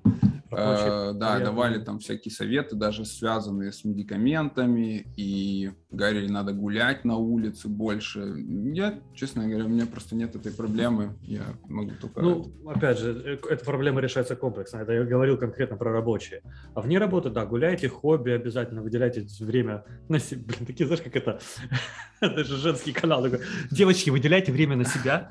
Э, 0.51 1.13
да, 1.13 1.39
давали 1.39 1.79
там 1.83 1.99
всякие 1.99 2.31
советы, 2.31 2.75
даже 2.75 3.05
связанные 3.05 3.71
с 3.71 3.85
медикаментами, 3.85 5.05
и 5.15 5.71
говорили, 5.89 6.27
надо 6.27 6.51
гулять 6.51 7.05
на 7.05 7.15
улице 7.15 7.69
больше. 7.69 8.33
Я, 8.73 8.99
честно 9.15 9.47
говоря, 9.47 9.65
у 9.65 9.69
меня 9.69 9.85
просто 9.85 10.15
нет 10.15 10.35
этой 10.35 10.51
проблемы, 10.51 11.15
я 11.21 11.43
могу 11.69 11.91
только... 11.99 12.21
Ну, 12.21 12.51
опять 12.67 12.99
же, 12.99 13.11
э, 13.25 13.37
эта 13.49 13.63
проблема 13.63 14.01
решается 14.01 14.35
комплексно, 14.35 14.79
это 14.79 14.91
я 14.91 15.03
говорил 15.03 15.37
конкретно 15.37 15.77
про 15.77 15.91
рабочие. 15.93 16.41
А 16.75 16.81
вне 16.81 16.97
работы, 16.97 17.29
да, 17.29 17.45
гуляйте, 17.45 17.87
хобби 17.87 18.31
обязательно, 18.31 18.81
выделяйте 18.81 19.25
время 19.39 19.85
на 20.09 20.19
себя. 20.19 20.41
Блин, 20.45 20.65
такие, 20.65 20.85
знаешь, 20.85 21.03
как 21.03 21.15
это, 21.15 21.39
это 22.19 22.43
же 22.43 22.57
женский 22.57 22.91
канал, 22.91 23.23
такой, 23.23 23.39
девочки, 23.71 24.09
выделяйте 24.09 24.51
время 24.51 24.75
на 24.75 24.85
себя, 24.85 25.29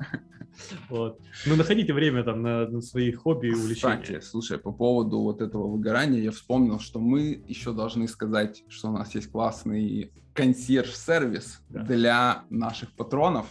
вот. 0.89 1.19
Ну, 1.45 1.55
находите 1.55 1.93
время 1.93 2.23
там 2.23 2.41
на, 2.41 2.67
на 2.67 2.81
свои 2.81 3.11
хобби 3.11 3.47
и 3.47 3.53
увлечения. 3.53 3.97
Кстати, 4.01 4.21
слушай, 4.21 4.57
по 4.57 4.71
поводу 4.71 5.19
вот 5.19 5.41
этого 5.41 5.67
выгорания 5.67 6.21
я 6.21 6.31
вспомнил, 6.31 6.79
что 6.79 6.99
мы 6.99 7.43
еще 7.47 7.73
должны 7.73 8.07
сказать, 8.07 8.63
что 8.67 8.89
у 8.89 8.91
нас 8.91 9.13
есть 9.15 9.31
классный 9.31 10.11
консьерж-сервис 10.33 11.61
да. 11.69 11.83
для 11.83 12.43
наших 12.49 12.91
патронов, 12.93 13.47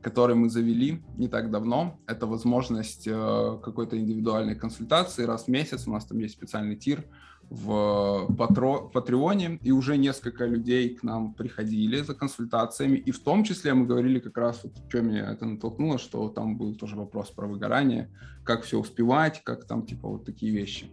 который 0.00 0.36
мы 0.36 0.50
завели 0.50 1.02
не 1.16 1.28
так 1.28 1.50
давно. 1.50 2.00
Это 2.06 2.26
возможность 2.26 3.06
э, 3.06 3.58
какой-то 3.62 3.98
индивидуальной 3.98 4.54
консультации 4.54 5.24
раз 5.24 5.44
в 5.44 5.48
месяц. 5.48 5.86
У 5.86 5.92
нас 5.92 6.06
там 6.06 6.18
есть 6.18 6.34
специальный 6.34 6.76
тир– 6.76 7.04
в 7.52 8.34
Патро, 8.34 8.88
Патреоне, 8.88 9.58
и 9.60 9.72
уже 9.72 9.98
несколько 9.98 10.46
людей 10.46 10.94
к 10.94 11.02
нам 11.02 11.34
приходили 11.34 12.00
за 12.00 12.14
консультациями, 12.14 12.96
и 12.96 13.10
в 13.10 13.18
том 13.18 13.44
числе 13.44 13.74
мы 13.74 13.84
говорили 13.84 14.20
как 14.20 14.38
раз, 14.38 14.60
вот, 14.64 14.72
что 14.88 15.02
меня 15.02 15.30
это 15.30 15.44
натолкнуло, 15.44 15.98
что 15.98 16.30
там 16.30 16.56
был 16.56 16.74
тоже 16.74 16.96
вопрос 16.96 17.30
про 17.30 17.46
выгорание, 17.46 18.10
как 18.44 18.62
все 18.62 18.78
успевать, 18.78 19.42
как 19.44 19.66
там, 19.66 19.84
типа, 19.84 20.08
вот 20.08 20.24
такие 20.24 20.50
вещи. 20.50 20.90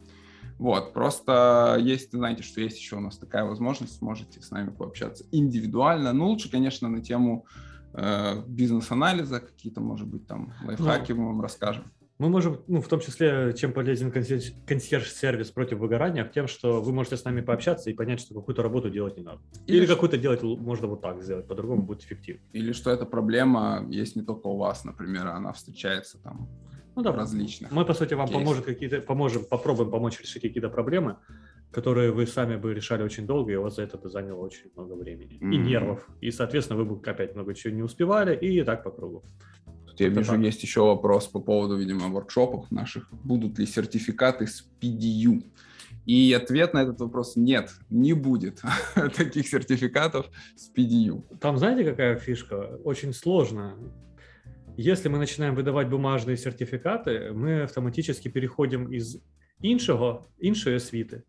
Вот, 0.57 0.93
просто 0.93 1.77
есть, 1.79 2.11
знаете, 2.11 2.43
что 2.43 2.59
есть 2.59 2.77
еще 2.77 2.97
у 2.97 2.99
нас 2.99 3.17
такая 3.17 3.45
возможность, 3.45 4.01
можете 4.01 4.41
с 4.41 4.51
нами 4.51 4.69
пообщаться 4.69 5.23
индивидуально. 5.31 6.11
Ну, 6.11 6.27
лучше, 6.27 6.51
конечно, 6.51 6.89
на 6.89 7.01
тему 7.01 7.45
э, 7.93 8.43
бизнес-анализа, 8.45 9.39
какие-то, 9.39 9.79
может 9.79 10.07
быть, 10.07 10.27
там 10.27 10.53
лайфхаки 10.65 11.13
ну, 11.13 11.21
мы 11.21 11.27
вам 11.27 11.41
расскажем. 11.41 11.85
Мы 12.19 12.27
можем, 12.27 12.59
ну, 12.67 12.81
в 12.81 12.88
том 12.89 12.99
числе, 12.99 13.53
чем 13.53 13.71
полезен 13.71 14.11
консьерж-сервис 14.11 15.51
против 15.51 15.77
выгорания, 15.77 16.25
тем, 16.25 16.47
что 16.49 16.81
вы 16.81 16.91
можете 16.91 17.15
с 17.15 17.23
нами 17.23 17.39
пообщаться 17.39 17.89
и 17.89 17.93
понять, 17.93 18.19
что 18.19 18.33
какую-то 18.33 18.61
работу 18.61 18.89
делать 18.89 19.15
не 19.15 19.23
надо. 19.23 19.39
Или, 19.67 19.77
Или 19.77 19.85
какую-то 19.85 20.17
делать 20.17 20.43
можно 20.43 20.88
вот 20.88 21.01
так 21.01 21.23
сделать, 21.23 21.47
по-другому 21.47 21.83
будет 21.83 22.03
эффективно. 22.03 22.41
Или 22.51 22.73
что 22.73 22.91
эта 22.91 23.05
проблема 23.05 23.88
есть 23.89 24.17
не 24.17 24.21
только 24.21 24.47
у 24.47 24.57
вас, 24.57 24.83
например, 24.83 25.27
она 25.27 25.53
встречается 25.53 26.21
там 26.21 26.49
ну, 26.93 27.03
да. 27.03 27.13
различных. 27.13 27.71
Мы, 27.71 27.85
по 27.85 27.93
сути, 27.93 28.15
вам 28.15 28.27
поможет 28.27 28.65
какие-то, 28.65 28.99
поможем, 28.99 29.45
попробуем 29.45 29.89
помочь 29.89 30.19
решить 30.19 30.41
какие-то 30.41 30.67
проблемы, 30.67 31.15
которые 31.71 32.11
вы 32.11 32.27
сами 32.27 32.57
бы 32.57 32.73
решали 32.73 33.01
очень 33.01 33.27
долго, 33.27 33.53
и 33.53 33.55
у 33.55 33.61
вас 33.61 33.75
за 33.75 33.83
это 33.83 33.97
бы 33.97 34.09
заняло 34.09 34.39
очень 34.39 34.71
много 34.75 34.93
времени 34.93 35.38
mm-hmm. 35.39 35.53
и 35.53 35.57
нервов. 35.57 36.09
И, 36.19 36.31
соответственно, 36.31 36.77
вы 36.79 36.85
бы 36.85 37.09
опять 37.09 37.35
много 37.35 37.53
чего 37.53 37.73
не 37.73 37.83
успевали, 37.83 38.35
и 38.35 38.61
так 38.63 38.83
по 38.83 38.91
кругу. 38.91 39.23
Я 39.98 40.08
вижу, 40.08 40.32
так. 40.32 40.40
есть 40.40 40.62
еще 40.62 40.80
вопрос 40.80 41.26
по 41.28 41.40
поводу, 41.40 41.76
видимо, 41.76 42.08
воркшопов 42.08 42.70
наших. 42.70 43.08
Будут 43.12 43.58
ли 43.58 43.66
сертификаты 43.66 44.46
с 44.46 44.68
PDU? 44.80 45.42
И 46.06 46.32
ответ 46.32 46.74
на 46.74 46.82
этот 46.82 47.00
вопрос 47.00 47.36
нет, 47.36 47.70
не 47.90 48.12
будет 48.12 48.60
таких 49.16 49.48
сертификатов 49.48 50.26
с 50.56 50.70
PDU. 50.76 51.22
Там 51.40 51.58
знаете, 51.58 51.84
какая 51.84 52.16
фишка? 52.16 52.78
Очень 52.84 53.14
сложно. 53.14 53.76
Если 54.76 55.08
мы 55.08 55.18
начинаем 55.18 55.54
выдавать 55.54 55.88
бумажные 55.88 56.36
сертификаты, 56.36 57.32
мы 57.32 57.62
автоматически 57.62 58.28
переходим 58.28 58.92
из 58.92 59.22
іншого, 59.60 60.26
іншої 60.38 60.76
освіти. 60.76 61.22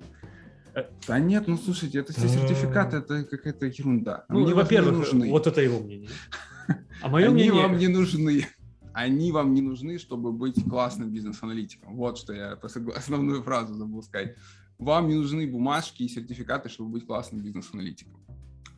Да 1.07 1.19
нет, 1.19 1.47
ну 1.47 1.57
слушайте, 1.57 1.99
это 1.99 2.11
все 2.11 2.27
сертификаты, 2.27 2.97
это 2.97 3.23
какая-то 3.23 3.65
ерунда. 3.65 4.25
Ну, 4.29 4.53
во-первых, 4.53 5.13
вот 5.13 5.47
это 5.47 5.61
его 5.61 5.79
мнение. 5.79 6.09
А 7.01 7.07
мое 7.07 7.27
Они 7.27 7.33
мнение... 7.33 7.61
вам 7.61 7.77
не 7.77 7.87
нужны 7.87 8.45
они 8.92 9.32
вам 9.32 9.54
не 9.54 9.60
нужны, 9.60 9.98
чтобы 9.98 10.32
быть 10.32 10.62
классным 10.68 11.10
бизнес-аналитиком. 11.10 11.96
Вот 11.96 12.18
что 12.18 12.32
я 12.32 12.52
основную 12.96 13.42
фразу 13.42 13.74
забыл 13.74 14.02
сказать. 14.02 14.36
Вам 14.78 15.08
не 15.08 15.14
нужны 15.14 15.46
бумажки 15.46 16.02
и 16.02 16.08
сертификаты, 16.08 16.68
чтобы 16.68 16.92
быть 16.92 17.06
классным 17.06 17.42
бизнес-аналитиком. 17.42 18.20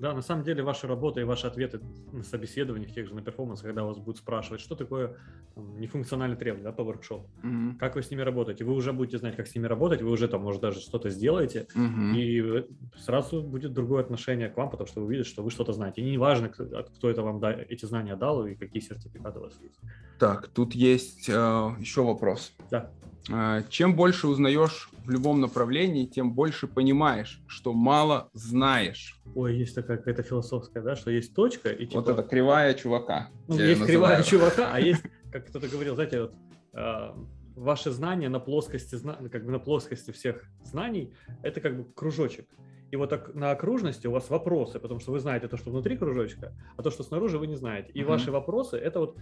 Да, 0.02 0.14
на 0.14 0.22
самом 0.22 0.42
деле 0.42 0.64
ваша 0.64 0.88
работа 0.88 1.20
и 1.20 1.22
ваши 1.22 1.46
ответы 1.46 1.80
на 2.10 2.24
собеседованиях, 2.24 2.92
тех 2.92 3.06
же 3.06 3.14
на 3.14 3.22
перформанс, 3.22 3.60
когда 3.60 3.84
вас 3.84 3.98
будут 3.98 4.16
спрашивать, 4.18 4.60
что 4.60 4.74
такое 4.74 5.16
там, 5.54 5.78
нефункциональный 5.78 6.36
требования 6.36 6.64
да, 6.64 6.72
по 6.72 6.82
воркшопу, 6.82 7.30
mm-hmm. 7.44 7.76
как 7.78 7.94
вы 7.94 8.02
с 8.02 8.10
ними 8.10 8.22
работаете, 8.22 8.64
вы 8.64 8.74
уже 8.74 8.92
будете 8.92 9.18
знать, 9.18 9.36
как 9.36 9.46
с 9.46 9.54
ними 9.54 9.66
работать, 9.66 10.02
вы 10.02 10.10
уже 10.10 10.26
там, 10.26 10.42
может, 10.42 10.60
даже 10.60 10.80
что-то 10.80 11.08
сделаете, 11.08 11.68
mm-hmm. 11.76 12.16
и 12.16 12.66
сразу 12.98 13.42
будет 13.42 13.74
другое 13.74 14.02
отношение 14.02 14.48
к 14.48 14.56
вам, 14.56 14.70
потому 14.70 14.88
что 14.88 14.98
вы 14.98 15.06
увидите, 15.06 15.28
что 15.28 15.44
вы 15.44 15.52
что-то 15.52 15.72
знаете. 15.72 16.02
И 16.02 16.10
не 16.10 16.18
важно, 16.18 16.48
кто, 16.48 16.64
кто 16.64 17.08
это 17.08 17.22
вам 17.22 17.38
да, 17.38 17.52
эти 17.52 17.84
знания 17.84 18.16
дал 18.16 18.44
и 18.44 18.56
какие 18.56 18.82
сертификаты 18.82 19.38
у 19.38 19.42
вас 19.42 19.56
есть. 19.62 19.78
Так, 20.18 20.48
тут 20.48 20.74
есть 20.74 21.28
э, 21.28 21.32
еще 21.78 22.02
вопрос. 22.02 22.52
Да. 22.72 22.90
Э, 23.30 23.62
чем 23.68 23.94
больше 23.94 24.26
узнаешь 24.26 24.90
в 25.04 25.10
любом 25.10 25.40
направлении, 25.40 26.06
тем 26.06 26.32
больше 26.32 26.66
понимаешь, 26.66 27.42
что 27.46 27.72
мало 27.72 28.30
знаешь. 28.32 29.20
Ой, 29.34 29.56
есть 29.56 29.74
такая 29.74 29.98
какая-то 29.98 30.22
философская, 30.22 30.82
да, 30.82 30.96
что 30.96 31.10
есть 31.10 31.34
точка 31.34 31.70
и 31.70 31.86
типа... 31.86 32.00
Вот 32.00 32.08
это 32.08 32.22
кривая 32.22 32.74
чувака. 32.74 33.30
Ну, 33.48 33.58
есть 33.58 33.84
кривая 33.84 34.22
чувака, 34.22 34.70
а 34.72 34.80
есть, 34.80 35.02
как 35.32 35.48
кто-то 35.48 35.68
говорил, 35.68 35.94
знаете, 35.94 36.22
вот 36.22 36.34
э, 36.74 37.10
ваши 37.56 37.90
знания 37.90 38.28
на 38.28 38.40
плоскости, 38.40 38.96
как 39.28 39.44
бы 39.44 39.52
на 39.52 39.58
плоскости 39.58 40.10
всех 40.10 40.44
знаний, 40.64 41.12
это 41.42 41.60
как 41.60 41.76
бы 41.76 41.92
кружочек. 41.92 42.48
И 42.92 42.96
вот 42.96 43.08
так 43.08 43.34
на 43.34 43.52
окружности 43.52 44.06
у 44.06 44.10
вас 44.10 44.28
вопросы, 44.28 44.78
потому 44.78 45.00
что 45.00 45.12
вы 45.12 45.18
знаете 45.18 45.48
то, 45.48 45.56
что 45.56 45.70
внутри 45.70 45.96
кружочка, 45.96 46.52
а 46.76 46.82
то, 46.82 46.90
что 46.90 47.02
снаружи, 47.02 47.38
вы 47.38 47.46
не 47.46 47.56
знаете. 47.56 47.90
И 47.94 48.02
uh-huh. 48.02 48.04
ваши 48.04 48.30
вопросы 48.30 48.76
это 48.76 49.00
вот, 49.00 49.16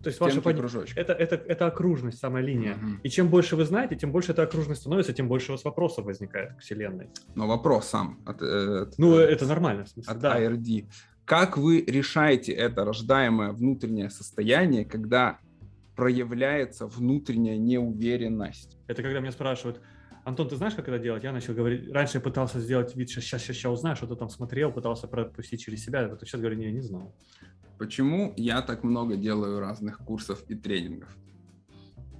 то 0.00 0.10
есть 0.10 0.20
ваша 0.20 0.40
пон... 0.40 0.54
это, 0.54 1.12
это, 1.12 1.34
это 1.34 1.66
окружность, 1.66 2.18
самая 2.20 2.44
линия. 2.44 2.74
Uh-huh. 2.74 3.00
И 3.02 3.08
чем 3.08 3.28
больше 3.28 3.56
вы 3.56 3.64
знаете, 3.64 3.96
тем 3.96 4.12
больше 4.12 4.30
эта 4.30 4.44
окружность 4.44 4.82
становится, 4.82 5.12
тем 5.12 5.26
больше 5.26 5.50
у 5.50 5.54
вас 5.54 5.64
вопросов 5.64 6.04
возникает 6.04 6.54
к 6.54 6.60
Вселенной. 6.60 7.10
Но 7.34 7.48
вопрос 7.48 7.88
сам. 7.88 8.20
От, 8.24 8.42
э, 8.42 8.82
от, 8.82 8.96
ну, 8.96 9.16
это 9.16 9.44
нормально. 9.44 9.86
В 9.86 9.88
смысле, 9.88 10.12
от 10.12 10.20
да. 10.20 10.40
IRD. 10.40 10.86
Как 11.24 11.58
вы 11.58 11.84
решаете 11.84 12.52
это 12.52 12.84
рождаемое 12.84 13.50
внутреннее 13.50 14.10
состояние, 14.10 14.84
когда 14.84 15.40
проявляется 15.96 16.86
внутренняя 16.86 17.58
неуверенность? 17.58 18.78
Это 18.86 19.02
когда 19.02 19.18
меня 19.18 19.32
спрашивают, 19.32 19.80
Антон, 20.24 20.48
ты 20.48 20.56
знаешь, 20.56 20.74
как 20.74 20.88
это 20.88 20.98
делать? 20.98 21.24
Я 21.24 21.32
начал 21.32 21.54
говорить, 21.54 21.90
раньше 21.92 22.18
я 22.18 22.20
пытался 22.20 22.60
сделать 22.60 22.94
вид, 22.94 23.10
что 23.10 23.20
сейчас, 23.20 23.42
сейчас, 23.42 23.56
сейчас 23.56 23.72
узнаю, 23.72 23.96
что-то 23.96 24.16
там 24.16 24.28
смотрел, 24.28 24.70
пытался 24.70 25.08
пропустить 25.08 25.62
через 25.62 25.82
себя, 25.84 26.00
а 26.00 26.24
сейчас 26.24 26.40
говорю, 26.40 26.56
не, 26.56 26.70
не 26.70 26.80
знал. 26.80 27.14
Почему 27.78 28.34
я 28.36 28.60
так 28.60 28.84
много 28.84 29.16
делаю 29.16 29.60
разных 29.60 29.98
курсов 29.98 30.44
и 30.48 30.54
тренингов? 30.54 31.08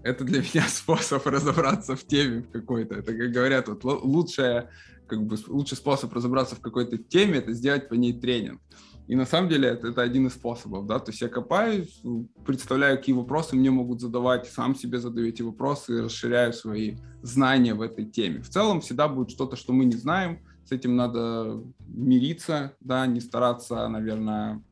Это 0.02 0.24
для 0.24 0.40
меня 0.54 0.66
способ 0.66 1.26
разобраться 1.26 1.94
в 1.94 2.04
теме 2.06 2.42
какой-то. 2.42 2.94
Это, 2.94 3.14
как 3.14 3.30
говорят, 3.30 3.68
вот 3.68 3.84
лучшая, 3.84 4.70
как 5.06 5.22
бы, 5.22 5.36
лучший 5.48 5.76
способ 5.76 6.12
разобраться 6.14 6.56
в 6.56 6.60
какой-то 6.60 6.96
теме– 6.96 7.38
это 7.38 7.52
сделать 7.52 7.88
по 7.90 7.94
ней 7.94 8.18
тренинг. 8.18 8.62
И 9.10 9.16
на 9.16 9.26
самом 9.26 9.48
деле 9.48 9.70
это, 9.70 9.88
это 9.88 10.02
один 10.02 10.28
из 10.28 10.34
способов, 10.34 10.86
да, 10.86 11.00
то 11.00 11.10
есть 11.10 11.20
я 11.20 11.28
копаюсь, 11.28 12.00
представляю, 12.46 12.96
какие 12.96 13.12
вопросы 13.12 13.56
мне 13.56 13.68
могут 13.68 14.00
задавать, 14.00 14.46
сам 14.46 14.76
себе 14.76 15.00
задаю 15.00 15.26
эти 15.26 15.42
вопросы, 15.42 16.00
расширяю 16.00 16.52
свои 16.52 16.94
знания 17.20 17.74
в 17.74 17.82
этой 17.82 18.04
теме. 18.04 18.40
В 18.40 18.48
целом 18.48 18.80
всегда 18.80 19.08
будет 19.08 19.32
что-то, 19.32 19.56
что 19.56 19.72
мы 19.72 19.84
не 19.84 19.96
знаем, 19.96 20.38
с 20.64 20.70
этим 20.70 20.94
надо 20.94 21.60
мириться, 21.88 22.76
да, 22.78 23.04
не 23.08 23.18
стараться, 23.18 23.88
наверное, 23.88 24.62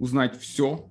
узнать 0.00 0.36
все, 0.36 0.90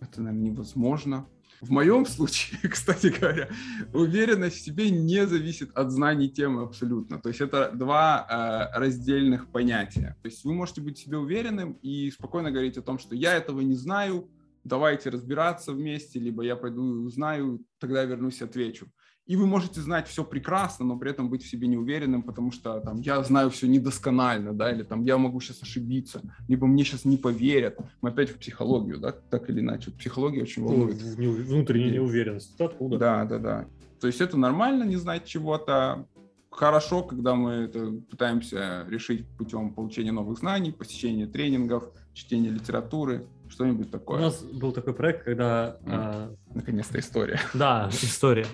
это, 0.00 0.20
наверное, 0.20 0.50
невозможно, 0.50 1.28
в 1.64 1.70
моем 1.70 2.06
случае, 2.14 2.58
кстати 2.68 3.06
говоря, 3.08 3.48
уверенность 3.92 4.56
в 4.56 4.64
себе 4.64 4.90
не 4.90 5.26
зависит 5.26 5.70
от 5.76 5.90
знаний 5.90 6.28
темы 6.28 6.62
абсолютно. 6.62 7.18
То 7.18 7.28
есть 7.28 7.40
это 7.40 7.70
два 7.74 8.26
э, 8.74 8.78
раздельных 8.78 9.48
понятия. 9.48 10.16
То 10.22 10.28
есть 10.28 10.44
вы 10.44 10.54
можете 10.54 10.80
быть 10.80 10.98
себе 10.98 11.18
уверенным 11.18 11.72
и 11.82 12.10
спокойно 12.10 12.50
говорить 12.50 12.78
о 12.78 12.82
том, 12.82 12.98
что 12.98 13.14
я 13.14 13.34
этого 13.34 13.60
не 13.60 13.74
знаю, 13.74 14.28
давайте 14.64 15.10
разбираться 15.10 15.72
вместе, 15.72 16.18
либо 16.18 16.42
я 16.42 16.56
пойду 16.56 16.96
и 16.96 16.98
узнаю, 16.98 17.64
тогда 17.78 18.04
вернусь 18.04 18.40
и 18.40 18.44
отвечу. 18.44 18.86
И 19.26 19.36
вы 19.36 19.46
можете 19.46 19.80
знать 19.80 20.06
все 20.06 20.22
прекрасно, 20.22 20.84
но 20.84 20.98
при 20.98 21.10
этом 21.10 21.30
быть 21.30 21.42
в 21.42 21.48
себе 21.48 21.66
неуверенным, 21.66 22.22
потому 22.22 22.52
что 22.52 22.80
там 22.80 23.00
я 23.00 23.22
знаю 23.22 23.48
все 23.48 23.66
недосконально, 23.66 24.52
да, 24.52 24.70
или 24.70 24.82
там 24.82 25.02
я 25.04 25.16
могу 25.16 25.40
сейчас 25.40 25.62
ошибиться, 25.62 26.20
либо 26.46 26.66
мне 26.66 26.84
сейчас 26.84 27.06
не 27.06 27.16
поверят. 27.16 27.78
Мы 28.02 28.10
опять 28.10 28.28
в 28.28 28.38
психологию, 28.38 28.98
да, 28.98 29.12
так 29.12 29.48
или 29.48 29.60
иначе. 29.60 29.92
Психология 29.92 30.42
очень 30.42 30.62
ну, 30.62 30.68
волнует. 30.68 31.00
Внутренняя 31.00 31.92
неуверенность. 31.92 32.60
Откуда? 32.60 32.98
Да, 32.98 33.24
да, 33.24 33.38
да. 33.38 33.66
То 33.98 34.08
есть 34.08 34.20
это 34.20 34.36
нормально 34.36 34.84
не 34.84 34.96
знать 34.96 35.24
чего-то. 35.24 36.06
хорошо, 36.50 37.02
когда 37.02 37.34
мы 37.34 37.52
это 37.52 37.92
пытаемся 38.10 38.84
решить 38.90 39.26
путем 39.38 39.72
получения 39.72 40.12
новых 40.12 40.38
знаний, 40.38 40.70
посещения 40.70 41.26
тренингов, 41.26 41.90
чтения 42.12 42.50
литературы, 42.50 43.26
что-нибудь 43.48 43.90
такое. 43.90 44.18
У 44.18 44.22
нас 44.22 44.42
был 44.42 44.72
такой 44.72 44.92
проект, 44.92 45.24
когда... 45.24 45.78
Mm. 45.84 46.36
Наконец-то 46.54 46.98
история. 46.98 47.40
Да, 47.54 47.88
история. 47.90 48.46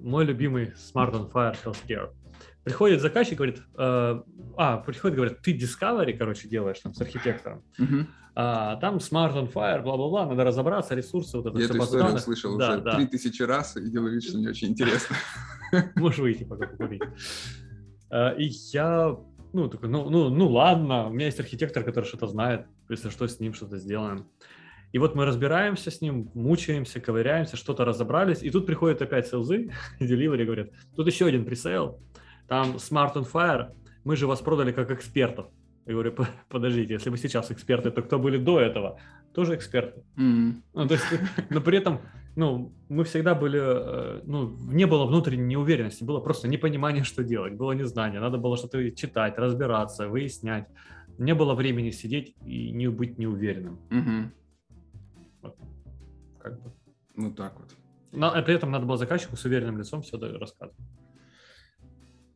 Мой 0.00 0.24
любимый 0.24 0.72
Smart 0.76 1.12
on 1.12 1.30
Fire 1.30 1.56
Healthcare. 1.64 2.10
Приходит 2.66 3.00
заказчик, 3.00 3.36
говорит, 3.36 3.62
э, 3.78 4.22
а, 4.56 4.78
приходит, 4.78 5.16
говорит, 5.16 5.40
ты 5.40 5.56
Discovery, 5.56 6.14
короче, 6.14 6.48
делаешь 6.48 6.80
там 6.80 6.94
с 6.94 7.00
архитектором, 7.00 7.62
uh-huh. 7.78 8.06
а, 8.34 8.74
там 8.80 8.96
Smart 8.96 9.34
on 9.34 9.52
Fire, 9.52 9.82
бла-бла-бла, 9.82 10.26
надо 10.26 10.42
разобраться, 10.42 10.96
ресурсы, 10.96 11.36
вот 11.36 11.46
это 11.46 11.58
Я 11.58 11.66
все 11.66 11.74
эту 11.74 11.84
историю 11.84 12.06
данных. 12.06 12.22
слышал 12.22 12.58
да, 12.58 12.70
уже 12.70 12.80
да. 12.80 12.96
3000 12.96 13.42
раз 13.44 13.76
и 13.76 13.88
делаю 13.88 14.14
вид, 14.14 14.24
что 14.24 14.38
мне 14.38 14.48
очень 14.48 14.70
интересно. 14.70 15.14
Можешь 15.94 16.18
выйти 16.18 16.42
пока 16.42 16.66
покурить. 16.66 17.02
А, 18.10 18.30
и 18.32 18.46
я, 18.72 19.16
ну, 19.52 19.68
такой, 19.68 19.88
ну, 19.88 20.10
ну, 20.10 20.28
ну 20.28 20.48
ладно, 20.48 21.06
у 21.06 21.10
меня 21.10 21.26
есть 21.26 21.38
архитектор, 21.38 21.84
который 21.84 22.06
что-то 22.06 22.26
знает, 22.26 22.66
если 22.88 23.10
что, 23.10 23.28
с 23.28 23.38
ним 23.38 23.54
что-то 23.54 23.78
сделаем. 23.78 24.26
И 24.92 24.98
вот 24.98 25.14
мы 25.14 25.24
разбираемся 25.24 25.90
с 25.90 26.00
ним, 26.00 26.30
мучаемся, 26.34 27.00
ковыряемся, 27.00 27.56
что-то 27.56 27.84
разобрались, 27.84 28.42
и 28.42 28.50
тут 28.50 28.66
приходят 28.66 29.02
опять 29.02 29.26
селзы, 29.26 29.70
деливери 30.00 30.44
говорят, 30.44 30.70
тут 30.94 31.06
еще 31.06 31.26
один 31.26 31.44
пресейл, 31.44 32.00
там 32.48 32.76
Smart 32.76 33.14
on 33.14 33.26
Fire, 33.30 33.72
мы 34.04 34.16
же 34.16 34.26
вас 34.26 34.40
продали 34.40 34.72
как 34.72 34.90
экспертов. 34.90 35.46
Я 35.86 35.92
говорю, 35.92 36.14
подождите, 36.48 36.94
если 36.94 37.10
вы 37.10 37.16
сейчас 37.16 37.50
эксперты, 37.50 37.90
то 37.90 38.02
кто 38.02 38.18
были 38.18 38.38
до 38.38 38.60
этого? 38.60 38.98
Тоже 39.32 39.54
эксперты. 39.54 40.02
Mm-hmm. 40.16 40.54
Ну, 40.74 40.88
то 40.88 40.94
есть, 40.94 41.04
но 41.50 41.60
при 41.60 41.78
этом, 41.78 42.00
ну, 42.34 42.72
мы 42.88 43.04
всегда 43.04 43.34
были, 43.34 43.60
э, 43.60 44.20
ну, 44.24 44.56
не 44.72 44.86
было 44.86 45.06
внутренней 45.06 45.44
неуверенности, 45.44 46.02
было 46.02 46.20
просто 46.20 46.48
непонимание, 46.48 47.04
что 47.04 47.22
делать, 47.22 47.54
было 47.54 47.72
незнание, 47.72 48.20
надо 48.20 48.38
было 48.38 48.56
что-то 48.56 48.90
читать, 48.90 49.38
разбираться, 49.38 50.08
выяснять. 50.08 50.66
Не 51.18 51.34
было 51.34 51.54
времени 51.54 51.90
сидеть 51.90 52.34
и 52.44 52.72
не 52.72 52.88
быть 52.88 53.18
неуверенным. 53.18 53.78
Mm-hmm. 53.90 54.30
Как 56.46 56.62
бы. 56.62 56.72
Ну 57.16 57.32
так 57.32 57.58
вот. 57.58 57.74
Но 58.12 58.30
при 58.44 58.54
этом 58.54 58.70
надо 58.70 58.86
было 58.86 58.96
заказчику 58.96 59.36
с 59.36 59.44
уверенным 59.44 59.78
лицом 59.78 60.02
все 60.02 60.16
рассказывать. 60.16 60.78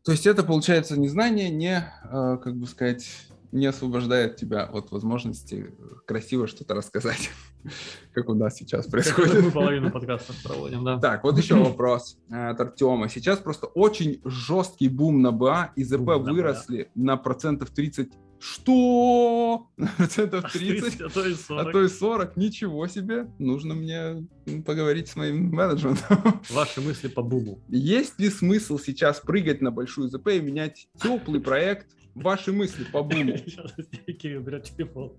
То 0.04 0.10
есть 0.10 0.26
это, 0.26 0.42
получается, 0.42 0.98
незнание 0.98 1.48
не, 1.48 1.76
э, 1.76 2.38
как 2.42 2.56
бы 2.56 2.66
сказать, 2.66 3.08
не 3.52 3.66
освобождает 3.66 4.34
тебя 4.34 4.64
от 4.64 4.90
возможности 4.90 5.72
красиво 6.06 6.48
что-то 6.48 6.74
рассказать, 6.74 7.30
как 8.12 8.28
у 8.28 8.34
нас 8.34 8.56
сейчас 8.56 8.88
происходит. 8.88 9.44
Мы 9.44 9.52
половину 9.52 9.92
подкастов 9.92 10.42
проводим, 10.42 10.84
да. 10.84 10.98
Так, 10.98 11.22
вот 11.22 11.38
еще 11.38 11.54
вопрос 11.54 12.18
от 12.30 12.60
Артема. 12.60 13.08
Сейчас 13.08 13.38
просто 13.38 13.66
очень 13.66 14.20
жесткий 14.24 14.88
бум 14.88 15.22
на 15.22 15.30
БА, 15.30 15.70
и 15.76 15.84
ЗП 15.84 16.16
выросли 16.18 16.90
на 16.96 17.16
процентов 17.16 17.70
30 17.70 18.10
что? 18.40 19.68
Процентов 19.96 20.50
30, 20.52 21.00
а 21.02 21.08
то, 21.10 21.26
и 21.26 21.34
40. 21.34 21.68
а 21.68 21.72
то 21.72 21.82
и 21.82 21.88
40. 21.88 22.36
Ничего 22.36 22.86
себе. 22.86 23.26
Нужно 23.38 23.74
мне 23.74 24.26
поговорить 24.64 25.08
с 25.08 25.16
моим 25.16 25.50
менеджментом. 25.50 26.40
Ваши 26.50 26.80
мысли 26.80 27.08
по 27.08 27.22
буму. 27.22 27.60
Есть 27.68 28.18
ли 28.18 28.30
смысл 28.30 28.78
сейчас 28.78 29.20
прыгать 29.20 29.60
на 29.60 29.70
большую 29.70 30.08
ЗП 30.08 30.28
и 30.28 30.40
менять 30.40 30.88
теплый 31.00 31.40
проект? 31.40 31.88
Ваши 32.14 32.52
мысли 32.52 32.84
по 32.84 33.02
буму. 33.02 33.36
Сейчас 33.44 33.72
Кирилл 34.18 34.42
берет 34.42 34.64
телефон. 34.64 35.12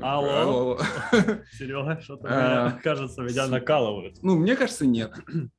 Алло. 0.00 0.40
Алло. 0.40 0.78
Серега, 1.52 2.00
что-то, 2.00 2.28
а, 2.28 2.70
кажется, 2.82 3.22
меня 3.22 3.46
накалывают. 3.48 4.22
Ну, 4.22 4.36
мне 4.36 4.56
кажется, 4.56 4.86
нет 4.86 5.12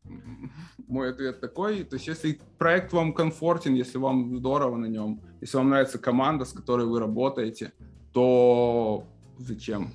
мой 0.87 1.11
ответ 1.11 1.41
такой. 1.41 1.83
То 1.83 1.95
есть, 1.95 2.07
если 2.07 2.39
проект 2.57 2.93
вам 2.93 3.13
комфортен, 3.13 3.73
если 3.73 3.97
вам 3.97 4.37
здорово 4.37 4.77
на 4.77 4.85
нем, 4.85 5.21
если 5.41 5.57
вам 5.57 5.69
нравится 5.69 5.97
команда, 5.97 6.45
с 6.45 6.53
которой 6.53 6.85
вы 6.85 6.99
работаете, 6.99 7.73
то 8.13 9.05
зачем? 9.37 9.93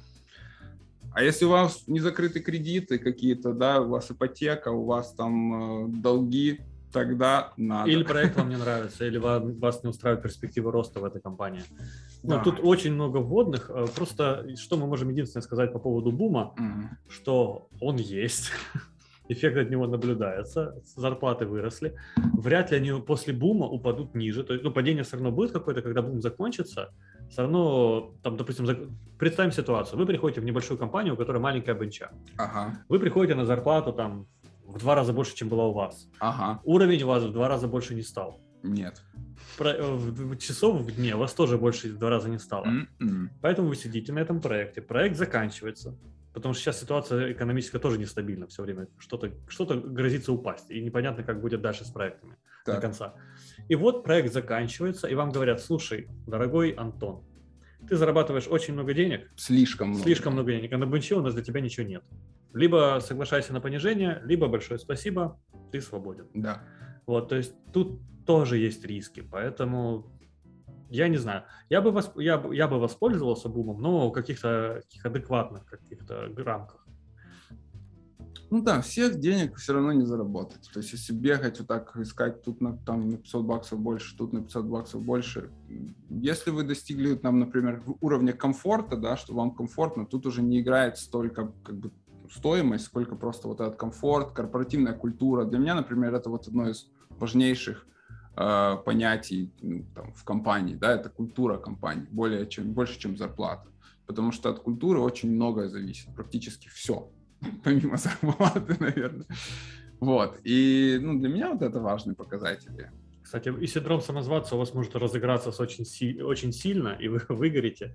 А 1.12 1.22
если 1.22 1.44
у 1.44 1.50
вас 1.50 1.85
не 1.88 2.00
закрыты 2.00 2.40
кредиты 2.40 2.98
какие-то, 2.98 3.53
да, 3.53 3.81
у 3.81 3.88
вас 3.88 4.11
ипотека, 4.11 4.68
у 4.68 4.85
вас 4.85 5.12
там 5.14 5.87
э, 5.87 5.88
долги, 5.88 6.61
тогда 6.92 7.53
надо. 7.57 7.90
Или 7.90 8.03
проект 8.05 8.37
вам 8.37 8.48
не 8.48 8.57
нравится, 8.57 9.05
или 9.07 9.18
вас 9.18 9.83
не 9.83 9.90
устраивает 9.90 10.22
перспектива 10.22 10.72
роста 10.72 11.00
в 11.00 11.05
этой 11.05 11.20
компании. 11.20 11.62
Ну, 12.22 12.31
да. 12.31 12.42
тут 12.42 12.61
очень 12.62 12.92
много 12.92 13.18
вводных. 13.18 13.70
Э, 13.70 13.87
просто 13.94 14.57
что 14.57 14.76
мы 14.76 14.87
можем 14.87 15.09
единственное 15.11 15.42
сказать 15.42 15.72
по 15.72 15.79
поводу 15.79 16.12
бума, 16.12 16.55
mm 16.59 16.81
что 17.09 17.68
он 17.81 17.96
есть 17.96 18.53
эффект 19.29 19.57
от 19.57 19.70
него 19.70 19.87
наблюдается, 19.87 20.74
зарплаты 20.96 21.46
выросли, 21.46 21.94
вряд 22.35 22.70
ли 22.70 22.76
они 22.76 23.00
после 23.00 23.33
бума 23.33 23.66
упадут 23.66 24.14
ниже, 24.14 24.42
то 24.42 24.53
есть, 24.53 24.64
ну, 24.64 24.72
падение 24.72 25.05
все 25.05 25.16
равно 25.16 25.31
будет 25.31 25.53
какое-то, 25.53 25.83
когда 25.83 26.03
бум 26.03 26.20
закончится, 26.20 26.92
все 27.31 27.42
равно, 27.42 28.14
там, 28.22 28.37
допустим, 28.37 28.66
представим 29.18 29.53
ситуацию, 29.53 29.98
вы 29.98 30.07
приходите 30.07 30.40
в 30.40 30.44
небольшую 30.44 30.79
компанию, 30.79 31.14
у 31.14 31.16
которой 31.16 31.38
маленькая 31.38 31.74
бенча, 31.74 32.11
ага. 32.37 32.79
вы 32.88 32.98
приходите 32.98 33.35
на 33.35 33.44
зарплату 33.44 33.92
там 33.92 34.26
в 34.70 34.78
два 34.78 34.94
раза 34.94 35.12
больше, 35.12 35.35
чем 35.35 35.48
была 35.48 35.66
у 35.66 35.72
вас, 35.72 36.09
ага. 36.18 36.61
уровень 36.64 37.02
у 37.02 37.06
вас 37.06 37.22
в 37.22 37.33
два 37.33 37.48
раза 37.48 37.68
больше 37.68 37.94
не 37.94 38.02
стал. 38.02 38.40
Нет. 38.62 39.02
Про, 39.56 39.70
э, 39.70 39.94
в, 39.94 40.37
часов 40.37 40.83
в 40.83 40.94
дне 40.94 41.14
у 41.14 41.18
вас 41.18 41.33
тоже 41.35 41.59
больше 41.59 41.88
в 41.88 41.98
два 41.98 42.11
раза 42.11 42.28
не 42.28 42.38
стало. 42.38 42.66
Mm-mm. 42.66 43.28
Поэтому 43.40 43.68
вы 43.68 43.76
сидите 43.76 44.12
на 44.12 44.18
этом 44.18 44.40
проекте. 44.40 44.83
Проект 44.83 45.16
заканчивается. 45.16 45.96
Потому 46.33 46.54
что 46.54 46.62
сейчас 46.62 46.80
ситуация 46.80 47.33
экономическая 47.33 47.78
тоже 47.78 47.98
нестабильна 47.98 48.46
все 48.46 48.62
время. 48.62 48.87
Что-то 48.98 49.33
что 49.48 49.64
грозится 49.66 50.33
упасть. 50.33 50.70
И 50.70 50.80
непонятно, 50.80 51.24
как 51.24 51.40
будет 51.40 51.61
дальше 51.61 51.85
с 51.85 51.90
проектами 51.90 52.37
так. 52.64 52.76
до 52.76 52.80
конца. 52.80 53.14
И 53.68 53.74
вот 53.74 54.04
проект 54.04 54.33
заканчивается, 54.33 55.09
и 55.09 55.14
вам 55.14 55.30
говорят, 55.30 55.61
слушай, 55.61 56.09
дорогой 56.26 56.70
Антон, 56.70 57.24
ты 57.88 57.96
зарабатываешь 57.96 58.46
очень 58.46 58.74
много 58.74 58.94
денег. 58.94 59.28
Слишком 59.37 59.88
много. 59.88 60.04
Слишком 60.04 60.35
много 60.35 60.52
денег. 60.52 60.72
А 60.72 60.78
на 60.78 60.87
бенче 60.87 61.16
у 61.16 61.22
нас 61.22 61.35
для 61.35 61.42
тебя 61.42 61.61
ничего 61.61 61.87
нет. 61.87 62.04
Либо 62.52 62.98
соглашайся 63.00 63.52
на 63.52 63.60
понижение, 63.60 64.20
либо 64.24 64.48
большое 64.48 64.78
спасибо, 64.78 65.40
ты 65.70 65.80
свободен. 65.80 66.28
Да. 66.34 66.62
Вот, 67.06 67.28
то 67.28 67.36
есть 67.36 67.54
тут 67.72 68.00
тоже 68.26 68.58
есть 68.58 68.84
риски, 68.84 69.20
поэтому 69.20 70.12
я 70.90 71.08
не 71.08 71.18
знаю. 71.18 71.44
Я 71.68 71.80
бы, 71.80 71.92
восп... 71.92 72.18
я, 72.18 72.42
я 72.52 72.66
бы 72.66 72.80
воспользовался 72.80 73.48
бумом, 73.48 73.80
но 73.80 74.08
в 74.08 74.12
каких-то 74.12 74.80
таких 74.82 75.06
адекватных 75.06 75.64
каких-то 75.64 76.28
рамках. 76.36 76.86
Ну 78.50 78.62
да, 78.62 78.80
всех 78.80 79.20
денег 79.20 79.56
все 79.56 79.74
равно 79.74 79.92
не 79.92 80.04
заработать. 80.04 80.68
То 80.72 80.80
есть 80.80 80.92
если 80.92 81.12
бегать 81.12 81.60
вот 81.60 81.68
так, 81.68 81.96
искать 81.96 82.42
тут 82.42 82.60
на, 82.60 82.76
там, 82.78 83.08
на 83.08 83.18
500 83.18 83.44
баксов 83.44 83.78
больше, 83.78 84.16
тут 84.16 84.32
на 84.32 84.42
500 84.42 84.64
баксов 84.64 85.04
больше. 85.04 85.50
Если 86.08 86.50
вы 86.50 86.64
достигли 86.64 87.14
там, 87.14 87.38
например, 87.38 87.84
уровня 88.00 88.32
комфорта, 88.32 88.96
да, 88.96 89.16
что 89.16 89.34
вам 89.34 89.54
комфортно, 89.54 90.04
тут 90.04 90.26
уже 90.26 90.42
не 90.42 90.60
играет 90.60 90.98
столько 90.98 91.52
как 91.62 91.78
бы 91.78 91.92
стоимость, 92.31 92.87
сколько 92.87 93.16
просто 93.16 93.49
вот 93.49 93.61
этот 93.61 93.77
комфорт, 93.77 94.33
корпоративная 94.33 94.93
культура. 94.93 95.45
Для 95.45 95.59
меня, 95.59 95.75
например, 95.75 96.14
это 96.14 96.31
вот 96.31 96.47
одно 96.47 96.69
из 96.69 96.90
важнейших 97.11 97.87
э, 98.37 98.77
понятий 98.85 99.53
ну, 99.61 99.85
там, 99.95 100.14
в 100.14 100.25
компании, 100.25 100.75
да, 100.75 100.93
это 100.95 101.11
культура 101.11 101.59
компании, 101.59 102.07
более 102.11 102.47
чем, 102.47 102.73
больше, 102.73 102.99
чем 102.99 103.16
зарплата. 103.16 103.69
Потому 104.07 104.33
что 104.33 104.51
от 104.51 104.61
культуры 104.61 105.01
очень 105.01 105.33
многое 105.33 105.69
зависит, 105.69 106.14
практически 106.14 106.69
все, 106.69 107.11
помимо 107.64 107.97
зарплаты, 107.97 108.77
наверное. 108.81 109.27
Вот, 109.99 110.40
и 110.45 110.99
ну, 111.03 111.19
для 111.19 111.29
меня 111.29 111.53
вот 111.53 111.62
это 111.62 111.81
важные 111.81 112.14
показатели. 112.14 112.90
Кстати, 113.23 113.53
и 113.61 113.66
синдром 113.66 114.01
самозванца 114.01 114.57
у 114.57 114.59
вас 114.59 114.73
может 114.73 114.97
разыграться 114.97 115.51
очень, 115.62 115.85
си- 115.85 116.23
очень 116.23 116.53
сильно, 116.53 116.97
и 116.99 117.09
вы 117.09 117.21
выгорите, 117.29 117.95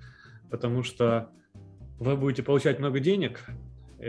потому 0.52 0.84
что 0.84 1.32
вы 2.00 2.16
будете 2.16 2.44
получать 2.44 2.80
много 2.80 3.00
денег, 3.00 3.42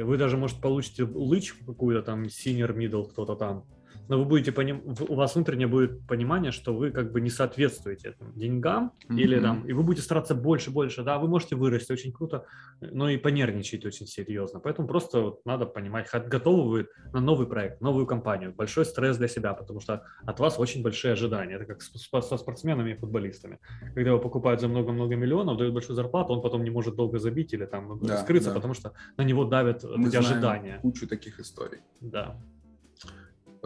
вы 0.03 0.17
даже, 0.17 0.37
может, 0.37 0.61
получите 0.61 1.05
лыч 1.05 1.55
какую-то 1.67 2.03
там, 2.03 2.25
senior, 2.25 2.77
middle, 2.77 3.09
кто-то 3.09 3.37
там, 3.37 3.65
но 4.09 4.19
вы 4.19 4.25
будете 4.25 4.53
поним... 4.53 4.83
у 5.09 5.15
вас 5.15 5.35
внутреннее 5.35 5.67
будет 5.67 6.07
понимание, 6.07 6.53
что 6.53 6.75
вы 6.75 6.91
как 6.91 7.13
бы 7.13 7.21
не 7.21 7.31
соответствуете 7.31 8.11
этим 8.11 8.33
деньгам, 8.35 8.93
mm-hmm. 9.09 9.19
или 9.19 9.41
там, 9.41 9.67
и 9.67 9.73
вы 9.73 9.83
будете 9.83 10.05
стараться 10.05 10.35
больше, 10.35 10.71
больше, 10.71 11.03
да, 11.03 11.19
вы 11.19 11.29
можете 11.29 11.57
вырасти 11.57 11.93
очень 11.93 12.13
круто, 12.13 12.47
но 12.81 13.09
и 13.09 13.17
понервничать 13.17 13.85
очень 13.85 14.07
серьезно. 14.07 14.61
Поэтому 14.61 14.89
просто 14.89 15.21
вот 15.21 15.45
надо 15.45 15.67
понимать, 15.67 16.09
готовы 16.13 16.69
вы 16.69 16.89
на 17.13 17.21
новый 17.21 17.47
проект, 17.47 17.81
новую 17.81 18.07
компанию, 18.07 18.55
большой 18.55 18.85
стресс 18.85 19.17
для 19.17 19.29
себя, 19.29 19.55
потому 19.55 19.81
что 19.81 20.05
от 20.25 20.41
вас 20.41 20.59
очень 20.59 20.83
большие 20.83 21.13
ожидания. 21.13 21.57
Это 21.57 21.65
как 21.65 21.83
со 21.83 22.37
спортсменами 22.37 22.93
и 22.93 22.95
футболистами. 22.95 23.59
Когда 23.95 24.11
его 24.11 24.19
покупают 24.19 24.61
за 24.61 24.69
много-много 24.69 25.17
миллионов, 25.17 25.59
дают 25.59 25.75
большую 25.75 25.97
зарплату, 25.97 26.33
он 26.33 26.43
потом 26.43 26.65
не 26.65 26.71
может 26.71 26.95
долго 26.95 27.19
забить 27.19 27.53
или 27.53 27.67
там 27.67 27.99
да, 28.03 28.19
скрыться, 28.19 28.51
да. 28.51 28.57
потому 28.57 28.75
что 28.75 28.93
на 29.17 29.23
него 29.23 29.45
давят 29.45 29.85
Мы 29.85 30.09
эти 30.09 30.17
ожидания. 30.17 30.79
кучу 30.83 31.07
таких 31.07 31.41
историй. 31.41 31.81
Да. 32.01 32.37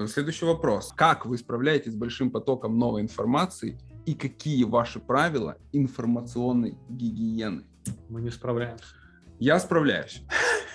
Следующий 0.07 0.45
вопрос. 0.45 0.93
Как 0.97 1.27
вы 1.27 1.39
справляетесь 1.39 1.93
с 1.93 1.97
большим 1.97 2.31
потоком 2.31 2.79
новой 2.79 3.03
информации 3.03 3.79
и 4.07 4.15
какие 4.15 4.65
ваши 4.65 4.99
правила 4.99 5.57
информационной 5.73 6.79
гигиены? 6.89 7.65
Мы 8.09 8.23
не 8.23 8.31
справляемся. 8.31 8.95
Я 9.39 9.59
справляюсь. 9.59 10.23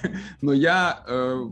Но 0.42 0.54
я 0.54 1.04
э, 1.08 1.46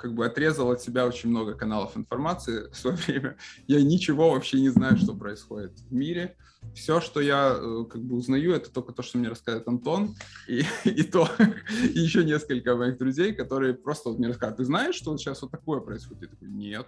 как 0.00 0.14
бы 0.14 0.24
отрезал 0.24 0.70
от 0.70 0.80
себя 0.80 1.06
очень 1.06 1.30
много 1.30 1.54
каналов 1.54 1.96
информации 1.96 2.70
в 2.70 2.76
свое 2.76 2.96
время. 3.06 3.36
Я 3.66 3.82
ничего 3.82 4.30
вообще 4.30 4.60
не 4.60 4.70
знаю, 4.70 4.96
что 4.96 5.14
происходит 5.14 5.78
в 5.78 5.92
мире. 5.92 6.36
Все, 6.74 7.00
что 7.00 7.20
я 7.20 7.56
э, 7.56 7.84
как 7.90 8.02
бы 8.02 8.16
узнаю, 8.16 8.52
это 8.52 8.70
только 8.70 8.92
то, 8.92 9.02
что 9.02 9.18
мне 9.18 9.28
рассказывает 9.28 9.66
Антон, 9.66 10.14
и, 10.46 10.62
и 10.84 11.02
то, 11.02 11.28
и 11.82 11.98
еще 11.98 12.24
несколько 12.24 12.76
моих 12.76 12.98
друзей, 12.98 13.34
которые 13.34 13.74
просто 13.74 14.10
вот 14.10 14.18
мне 14.18 14.28
рассказывают, 14.28 14.58
ты 14.58 14.64
знаешь, 14.64 14.94
что 14.94 15.10
вот 15.10 15.20
сейчас 15.20 15.42
вот 15.42 15.50
такое 15.50 15.80
происходит? 15.80 16.22
Я 16.22 16.28
такой, 16.28 16.48
нет. 16.48 16.86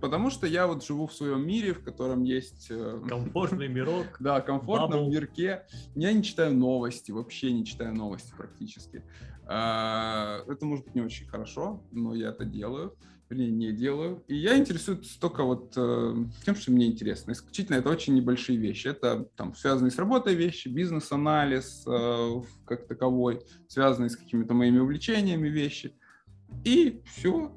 Потому 0.00 0.30
что 0.30 0.46
я 0.46 0.68
вот 0.68 0.84
живу 0.84 1.08
в 1.08 1.12
своем 1.12 1.44
мире, 1.44 1.74
в 1.74 1.82
котором 1.82 2.22
есть... 2.22 2.68
Э, 2.70 3.00
комфортный 3.08 3.68
мирок. 3.68 4.06
Да, 4.20 4.40
комфортном 4.40 5.10
мирке. 5.10 5.66
Я 5.96 6.12
не 6.12 6.22
читаю 6.22 6.54
новости, 6.54 7.10
вообще 7.10 7.52
не 7.52 7.64
читаю 7.64 7.94
новости 7.94 8.32
практически. 8.36 9.02
А, 9.48 10.44
это 10.46 10.66
может 10.66 10.84
быть 10.84 10.94
не 10.94 11.00
очень 11.00 11.26
хорошо, 11.26 11.82
но 11.90 12.14
я 12.14 12.28
это 12.28 12.44
делаю 12.44 12.96
вернее, 13.28 13.50
не 13.50 13.72
делаю. 13.72 14.22
И 14.26 14.36
я 14.36 14.56
интересуюсь 14.56 15.16
только 15.20 15.42
вот 15.42 15.74
э, 15.76 16.14
тем, 16.44 16.54
что 16.54 16.72
мне 16.72 16.86
интересно. 16.86 17.32
Исключительно 17.32 17.76
это 17.76 17.90
очень 17.90 18.14
небольшие 18.14 18.58
вещи. 18.58 18.88
Это 18.88 19.28
там 19.36 19.54
связанные 19.54 19.90
с 19.90 19.98
работой 19.98 20.34
вещи, 20.34 20.68
бизнес-анализ 20.68 21.84
э, 21.86 22.42
как 22.64 22.86
таковой, 22.86 23.42
связанные 23.68 24.10
с 24.10 24.16
какими-то 24.16 24.54
моими 24.54 24.78
увлечениями 24.78 25.48
вещи. 25.48 25.97
И 26.68 27.02
все. 27.06 27.30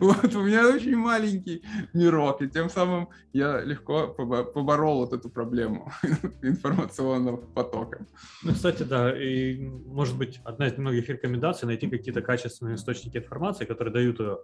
вот 0.00 0.34
у 0.34 0.42
меня 0.42 0.68
очень 0.68 0.96
маленький 0.96 1.62
мирок, 1.94 2.42
и 2.42 2.48
тем 2.48 2.68
самым 2.68 3.08
я 3.32 3.62
легко 3.62 4.08
поборол 4.08 4.98
вот 4.98 5.14
эту 5.14 5.30
проблему 5.30 5.90
информационного 6.42 7.38
потока. 7.38 8.06
Ну, 8.42 8.52
кстати, 8.52 8.82
да, 8.82 9.10
и 9.10 9.58
может 9.86 10.18
быть 10.18 10.40
одна 10.44 10.66
из 10.66 10.76
многих 10.76 11.08
рекомендаций 11.08 11.66
найти 11.66 11.88
какие-то 11.88 12.20
качественные 12.20 12.74
источники 12.74 13.16
информации, 13.16 13.64
которые 13.64 13.94
дают 13.94 14.20
ее 14.20 14.38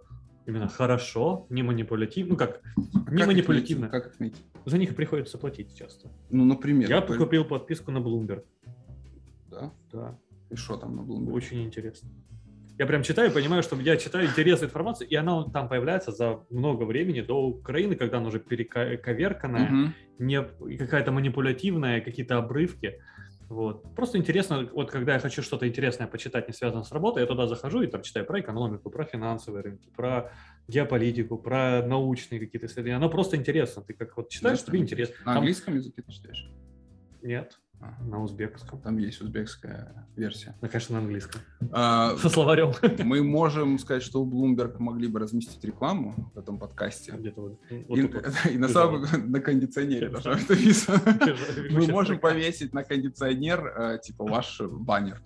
именно 0.47 0.67
хорошо, 0.67 1.45
не 1.49 1.61
манипулятивно, 1.61 2.31
ну 2.31 2.37
как, 2.37 2.61
а 2.75 3.11
не 3.11 3.19
как 3.19 3.27
манипулятивно. 3.27 3.85
Их 3.85 3.91
найти? 3.91 4.03
Как 4.05 4.13
их 4.13 4.19
найти? 4.19 4.41
За 4.65 4.77
них 4.79 4.95
приходится 4.95 5.37
платить 5.37 5.75
часто. 5.75 6.09
Ну, 6.31 6.45
например. 6.45 6.89
Я 6.89 7.01
купил 7.01 7.45
подписку 7.45 7.91
на 7.91 7.99
Bloomberg. 7.99 8.43
Да? 9.51 9.71
Да. 9.91 10.19
И 10.49 10.55
что 10.55 10.77
там 10.77 10.95
на 10.95 11.01
Bloomberg? 11.01 11.33
Очень 11.33 11.63
интересно. 11.63 12.09
Я 12.79 12.85
прям 12.85 13.03
читаю, 13.03 13.29
понимаю, 13.33 13.61
что 13.61 13.75
я 13.75 13.97
читаю 13.97 14.27
интересную 14.27 14.69
информацию, 14.69 15.09
и 15.09 15.13
она 15.13 15.43
там 15.49 15.67
появляется 15.67 16.13
за 16.13 16.45
много 16.49 16.85
времени 16.85 17.19
до 17.19 17.45
Украины, 17.45 17.97
когда 17.97 18.19
она 18.19 18.29
уже 18.29 18.39
перековерканная, 18.39 19.65
угу. 19.65 19.93
не 20.17 20.41
какая-то 20.77 21.11
манипулятивная, 21.11 21.99
какие-то 21.99 22.37
обрывки. 22.37 23.01
Вот. 23.49 23.83
Просто 23.95 24.17
интересно, 24.17 24.69
вот 24.71 24.91
когда 24.91 25.15
я 25.15 25.19
хочу 25.19 25.41
что-то 25.41 25.67
интересное 25.67 26.07
почитать, 26.07 26.47
не 26.47 26.53
связанное 26.53 26.85
с 26.85 26.91
работой, 26.93 27.19
я 27.19 27.27
туда 27.27 27.47
захожу 27.47 27.81
и 27.81 27.87
там 27.87 28.01
читаю 28.01 28.25
про 28.25 28.39
экономику, 28.39 28.89
про 28.89 29.03
финансовые 29.03 29.61
рынки, 29.61 29.89
про 29.93 30.31
геополитику, 30.69 31.37
про 31.37 31.85
научные 31.85 32.39
какие-то 32.39 32.67
исследования. 32.67 32.95
Оно 32.95 33.09
просто 33.09 33.35
интересно. 33.35 33.81
Ты 33.81 33.93
как 33.93 34.15
вот 34.15 34.29
читаешь, 34.29 34.59
да, 34.59 34.65
тебе 34.65 34.79
интересно. 34.79 35.15
На 35.25 35.33
английском 35.33 35.75
языке 35.75 36.01
ты 36.01 36.13
читаешь? 36.13 36.49
Нет. 37.21 37.59
На 38.01 38.21
узбекском. 38.21 38.79
Там 38.81 38.97
есть 38.97 39.21
узбекская 39.21 40.05
версия. 40.15 40.55
Ну, 40.61 40.67
конечно, 40.67 40.95
на 40.95 41.01
английском. 41.01 41.41
А, 41.71 42.17
Со 42.17 42.29
словарем. 42.29 42.73
Мы 43.05 43.23
можем 43.23 43.79
сказать, 43.79 44.03
что 44.03 44.21
у 44.21 44.29
Bloomberg 44.29 44.75
могли 44.79 45.07
бы 45.07 45.19
разместить 45.19 45.63
рекламу 45.63 46.31
в 46.33 46.39
этом 46.39 46.59
подкасте. 46.59 47.13
Где-то 47.13 47.41
вот, 47.41 47.59
вот 47.87 47.97
и, 47.97 48.01
вот, 48.01 48.25
и 48.51 48.57
на 48.57 48.67
самом 48.67 49.05
на 49.31 49.39
кондиционере 49.39 50.09
написано. 50.09 51.01
Мы 51.71 51.87
можем 51.87 52.19
повесить 52.19 52.73
на 52.73 52.83
кондиционер 52.83 53.65
э, 53.65 53.99
типа 54.03 54.25
ваш 54.25 54.59
баннер. 54.61 55.21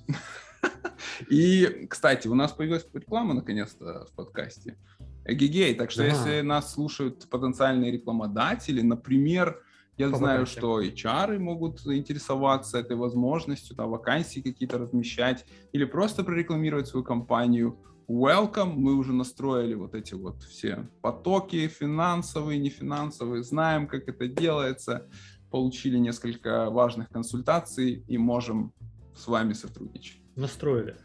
И, 1.29 1.87
кстати, 1.89 2.27
у 2.27 2.35
нас 2.35 2.51
появилась 2.51 2.85
реклама 2.93 3.33
наконец-то 3.33 4.05
в 4.11 4.15
подкасте. 4.15 4.77
Эгегей, 5.25 5.73
так 5.75 5.91
что 5.91 6.03
если 6.03 6.41
нас 6.41 6.73
слушают 6.73 7.29
потенциальные 7.29 7.91
рекламодатели, 7.91 8.81
например, 8.81 9.61
я 9.97 10.09
По 10.09 10.17
знаю, 10.17 10.39
вакансиям. 10.41 10.59
что 10.59 10.81
HR 10.81 11.39
могут 11.39 11.79
заинтересоваться 11.79 12.79
этой 12.79 12.95
возможностью, 12.95 13.75
там, 13.75 13.89
вакансии 13.89 14.39
какие-то 14.39 14.77
размещать 14.77 15.45
или 15.71 15.85
просто 15.85 16.23
прорекламировать 16.23 16.87
свою 16.87 17.03
компанию. 17.03 17.77
Welcome, 18.07 18.73
мы 18.73 18.95
уже 18.95 19.13
настроили 19.13 19.75
вот 19.75 19.95
эти 19.95 20.13
вот 20.13 20.43
все 20.43 20.89
потоки 21.01 21.67
финансовые, 21.67 22.59
нефинансовые, 22.59 23.43
знаем, 23.43 23.87
как 23.87 24.07
это 24.07 24.27
делается, 24.27 25.07
получили 25.51 25.97
несколько 25.97 26.69
важных 26.69 27.09
консультаций 27.09 28.03
и 28.07 28.17
можем 28.17 28.73
с 29.15 29.27
вами 29.27 29.53
сотрудничать. 29.53 30.19
Настроили. 30.35 30.97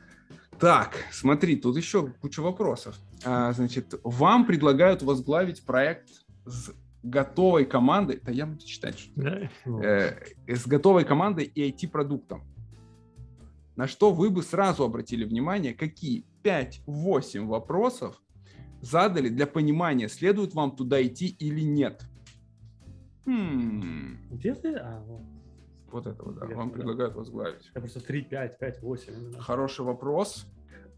Так, 0.59 0.97
смотри, 1.13 1.57
тут 1.57 1.77
еще 1.77 2.11
куча 2.21 2.41
вопросов. 2.41 2.97
А, 3.25 3.53
значит, 3.53 3.95
вам 4.03 4.45
предлагают 4.47 5.03
возглавить 5.03 5.63
проект 5.63 6.09
с 6.47 6.73
готовой 7.03 7.65
командой, 7.65 8.21
да 8.23 8.33
я 8.33 8.47
буду 8.47 8.65
читать, 8.65 8.99
что 8.99 9.49
э, 9.83 10.17
с 10.47 10.67
готовой 10.67 11.05
командой 11.05 11.45
и 11.45 11.71
IT-продуктом. 11.71 12.43
На 13.77 13.87
что 13.87 14.13
вы 14.13 14.31
бы 14.31 14.43
сразу 14.43 14.85
обратили 14.85 15.25
внимание, 15.25 15.73
какие 15.73 16.25
5-8 16.43 17.47
вопросов 17.47 18.21
задали 18.81 19.29
для 19.29 19.47
понимания, 19.47 20.09
следует 20.09 20.55
вам 20.55 20.75
туда 20.75 21.01
идти 21.03 21.29
или 21.29 21.61
нет. 21.61 22.03
Хм. 23.27 24.19
Где 24.31 24.55
ты? 24.55 24.75
А, 24.75 25.05
вот. 25.07 25.21
вот 25.93 26.07
этого, 26.07 26.33
да. 26.33 26.47
Вам 26.47 26.71
предлагают 26.71 27.15
возглавить. 27.15 27.71
Это 27.71 27.81
просто 27.81 28.01
3, 28.01 28.23
5, 28.23 28.59
5, 28.59 28.83
8. 28.83 29.39
Хороший 29.39 29.85
вопрос. 29.85 30.47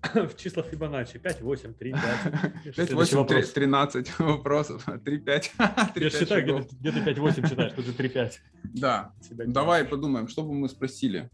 в 0.14 0.36
числах 0.36 0.66
Фибоначчи. 0.66 1.18
5, 1.18 1.40
8, 1.42 1.74
3, 1.74 1.92
5. 1.92 2.76
5, 2.76 2.92
8, 2.92 3.26
3, 3.26 3.42
13 3.42 4.18
вопросов. 4.18 4.88
3, 5.04 5.18
5. 5.18 5.52
Я 5.96 6.10
считаю, 6.10 6.66
где 6.70 6.92
ты 6.92 7.04
5, 7.04 7.18
8 7.18 7.48
читаешь, 7.48 7.72
тут 7.72 7.84
же 7.84 7.92
3, 7.92 8.08
5. 8.08 8.40
Да. 8.74 9.12
Давай 9.30 9.84
подумаем, 9.84 10.28
что 10.28 10.42
бы 10.42 10.54
мы 10.54 10.68
спросили. 10.68 11.30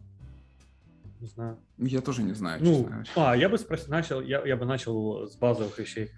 Не 1.21 1.29
знаю. 1.29 1.59
Я 1.79 2.01
тоже 2.01 2.23
не 2.23 2.35
знаю. 2.35 2.63
Ну, 2.63 2.91
а, 3.15 3.37
я 3.37 3.49
бы 3.49 3.57
спросил, 3.59 3.89
начал, 3.89 4.21
я, 4.21 4.45
я 4.45 4.57
бы 4.57 4.67
начал 4.67 5.27
с 5.27 5.37
базовых 5.37 5.79
вещей. 5.79 6.11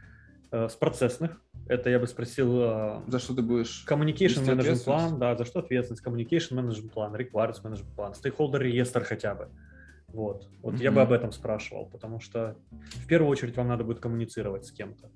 Э, 0.51 0.69
с 0.69 0.75
процессных. 0.75 1.43
Это 1.67 1.91
я 1.91 1.99
бы 1.99 2.07
спросил... 2.07 2.63
Э, 2.63 3.03
за 3.07 3.19
что 3.19 3.35
ты 3.35 3.43
будешь? 3.43 3.85
Communication 3.87 4.47
management 4.47 4.85
план, 4.85 5.19
да, 5.19 5.37
за 5.37 5.45
что 5.45 5.59
ответственность? 5.59 6.05
Communication 6.05 6.53
management 6.53 6.91
план, 6.91 7.15
requirements 7.15 7.63
management 7.63 7.95
план, 7.95 8.13
stakeholder 8.13 8.59
реестр 8.59 9.05
хотя 9.05 9.35
бы. 9.35 9.49
Вот, 10.19 10.49
вот 10.63 10.75
mm-hmm. 10.75 10.83
я 10.83 10.91
бы 10.91 11.01
об 11.01 11.13
этом 11.13 11.31
спрашивал, 11.31 11.87
потому 11.87 12.19
что 12.19 12.57
в 12.73 13.07
первую 13.07 13.31
очередь 13.31 13.57
вам 13.57 13.69
надо 13.69 13.85
будет 13.85 14.01
коммуницировать 14.01 14.67
с 14.67 14.73
кем-то. 14.73 15.13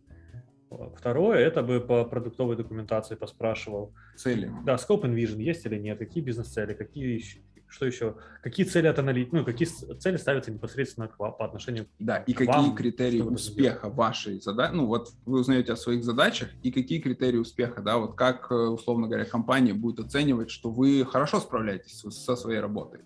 Второе, 0.96 1.38
это 1.38 1.64
бы 1.64 1.80
по 1.80 2.04
продуктовой 2.04 2.56
документации 2.56 3.16
поспрашивал. 3.16 3.92
Цели. 4.16 4.48
Да, 4.64 4.76
scope 4.76 5.02
and 5.02 5.16
vision 5.16 5.42
есть 5.42 5.66
или 5.66 5.76
нет, 5.76 5.98
какие 5.98 6.22
бизнес-цели, 6.22 6.74
какие 6.74 7.20
что 7.66 7.86
еще, 7.86 8.16
какие 8.42 8.64
цели 8.64 8.86
от 8.86 8.98
аналит, 8.98 9.32
ну, 9.32 9.44
какие 9.44 9.66
цели 9.66 10.18
ставятся 10.18 10.52
непосредственно 10.52 11.08
к 11.08 11.18
вам, 11.18 11.34
по 11.36 11.46
отношению 11.46 11.88
да, 11.98 12.18
и 12.18 12.34
какие 12.34 12.54
вам, 12.54 12.76
критерии 12.76 13.22
успеха 13.22 13.88
вашей 13.88 14.40
задачи, 14.40 14.72
ну, 14.74 14.86
вот 14.86 15.08
вы 15.24 15.40
узнаете 15.40 15.72
о 15.72 15.76
своих 15.76 16.04
задачах, 16.04 16.50
и 16.62 16.70
какие 16.70 17.00
критерии 17.00 17.38
успеха, 17.38 17.80
да, 17.80 17.96
вот 17.96 18.14
как, 18.14 18.52
э, 18.52 18.54
условно 18.54 19.08
говоря, 19.08 19.24
компания 19.24 19.72
будет 19.72 20.00
оценивать, 20.00 20.50
что 20.50 20.70
вы 20.70 21.04
хорошо 21.06 21.40
справляетесь 21.40 22.00
со 22.00 22.36
своей 22.36 22.60
работой 22.60 23.00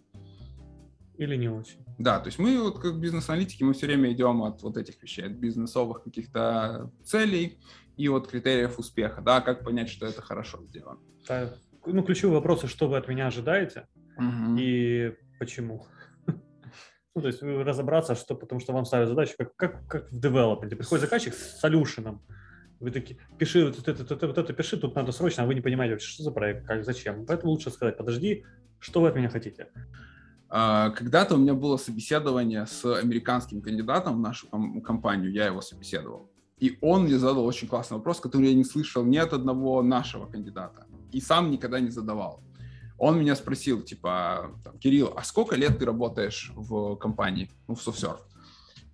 или 1.18 1.36
не 1.36 1.48
очень. 1.48 1.84
Да, 1.98 2.20
то 2.20 2.26
есть 2.26 2.38
мы 2.38 2.60
вот 2.60 2.78
как 2.78 2.98
бизнес-аналитики, 2.98 3.62
мы 3.62 3.72
все 3.72 3.86
время 3.86 4.12
идем 4.12 4.42
от 4.42 4.62
вот 4.62 4.76
этих 4.76 5.02
вещей, 5.02 5.26
от 5.26 5.32
бизнесовых 5.32 6.02
каких-то 6.02 6.90
целей 7.04 7.58
и 7.96 8.08
вот 8.08 8.28
критериев 8.28 8.78
успеха, 8.78 9.22
да, 9.22 9.40
как 9.40 9.64
понять, 9.64 9.88
что 9.88 10.06
это 10.06 10.22
хорошо 10.22 10.62
сделано. 10.64 11.00
Да. 11.28 11.54
Ну, 11.86 12.02
ключевые 12.02 12.36
вопросы, 12.36 12.66
что 12.66 12.88
вы 12.88 12.96
от 12.96 13.08
меня 13.08 13.28
ожидаете 13.28 13.86
угу. 14.16 14.56
и 14.58 15.14
почему. 15.38 15.86
Ну, 17.14 17.22
то 17.22 17.28
есть 17.28 17.42
разобраться, 17.42 18.14
что, 18.14 18.34
потому 18.34 18.60
что 18.60 18.74
вам 18.74 18.84
ставят 18.84 19.08
задачу, 19.08 19.36
как, 19.38 19.56
как, 19.56 19.88
как 19.88 20.12
в 20.12 20.20
девелопменте. 20.20 20.76
Приходит 20.76 21.00
заказчик 21.00 21.32
с 21.32 21.58
солюшеном, 21.60 22.22
вы 22.78 22.90
такие, 22.90 23.18
пиши 23.38 23.64
вот 23.64 23.78
это, 23.78 24.02
вот 24.02 24.12
это, 24.12 24.26
вот 24.26 24.36
это 24.36 24.52
пиши, 24.52 24.76
тут 24.76 24.94
надо 24.94 25.12
срочно, 25.12 25.44
а 25.44 25.46
вы 25.46 25.54
не 25.54 25.60
понимаете, 25.62 25.98
что 25.98 26.22
за 26.22 26.30
проект, 26.30 26.66
как, 26.66 26.84
зачем. 26.84 27.24
Поэтому 27.24 27.52
лучше 27.52 27.70
сказать, 27.70 27.96
подожди, 27.96 28.44
что 28.78 29.00
вы 29.00 29.08
от 29.08 29.16
меня 29.16 29.30
хотите. 29.30 29.68
А, 30.48 30.90
когда-то 30.90 31.34
у 31.34 31.38
меня 31.38 31.54
было 31.54 31.76
собеседование 31.76 32.66
с 32.66 32.84
американским 32.84 33.60
кандидатом 33.60 34.16
в 34.16 34.20
нашу 34.20 34.48
компанию, 34.82 35.32
я 35.32 35.46
его 35.46 35.60
собеседовал. 35.60 36.30
И 36.58 36.78
он 36.80 37.04
мне 37.04 37.18
задал 37.18 37.44
очень 37.44 37.68
классный 37.68 37.98
вопрос, 37.98 38.20
который 38.20 38.48
я 38.48 38.54
не 38.54 38.64
слышал 38.64 39.04
ни 39.04 39.18
от 39.18 39.32
одного 39.32 39.82
нашего 39.82 40.26
кандидата. 40.26 40.86
И 41.12 41.20
сам 41.20 41.50
никогда 41.50 41.80
не 41.80 41.90
задавал. 41.90 42.42
Он 42.98 43.18
меня 43.18 43.36
спросил, 43.36 43.82
типа, 43.82 44.52
Кирилл, 44.80 45.12
а 45.16 45.22
сколько 45.22 45.54
лет 45.54 45.78
ты 45.78 45.84
работаешь 45.84 46.50
в 46.54 46.96
компании, 46.96 47.50
ну, 47.68 47.74
в 47.74 47.86
SoftServe? 47.86 48.20